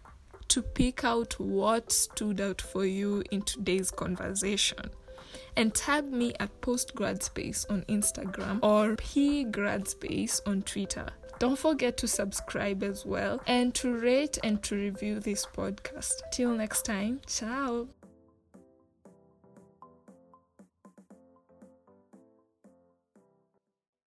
to 0.48 0.60
pick 0.60 1.04
out 1.04 1.40
what 1.40 1.90
stood 1.90 2.40
out 2.40 2.60
for 2.60 2.84
you 2.84 3.24
in 3.30 3.40
today's 3.42 3.90
conversation 3.90 4.90
and 5.56 5.74
tag 5.74 6.12
me 6.12 6.34
at 6.40 6.60
postgradspace 6.60 7.64
on 7.70 7.82
Instagram 7.82 8.58
or 8.62 8.96
pgradspace 8.96 10.40
on 10.46 10.62
Twitter. 10.62 11.06
Don't 11.38 11.58
forget 11.58 11.96
to 11.98 12.08
subscribe 12.08 12.82
as 12.82 13.04
well 13.04 13.40
and 13.46 13.74
to 13.76 13.94
rate 13.94 14.38
and 14.42 14.62
to 14.64 14.76
review 14.76 15.20
this 15.20 15.46
podcast. 15.46 16.22
Till 16.32 16.50
next 16.50 16.84
time, 16.84 17.20
ciao. 17.26 17.88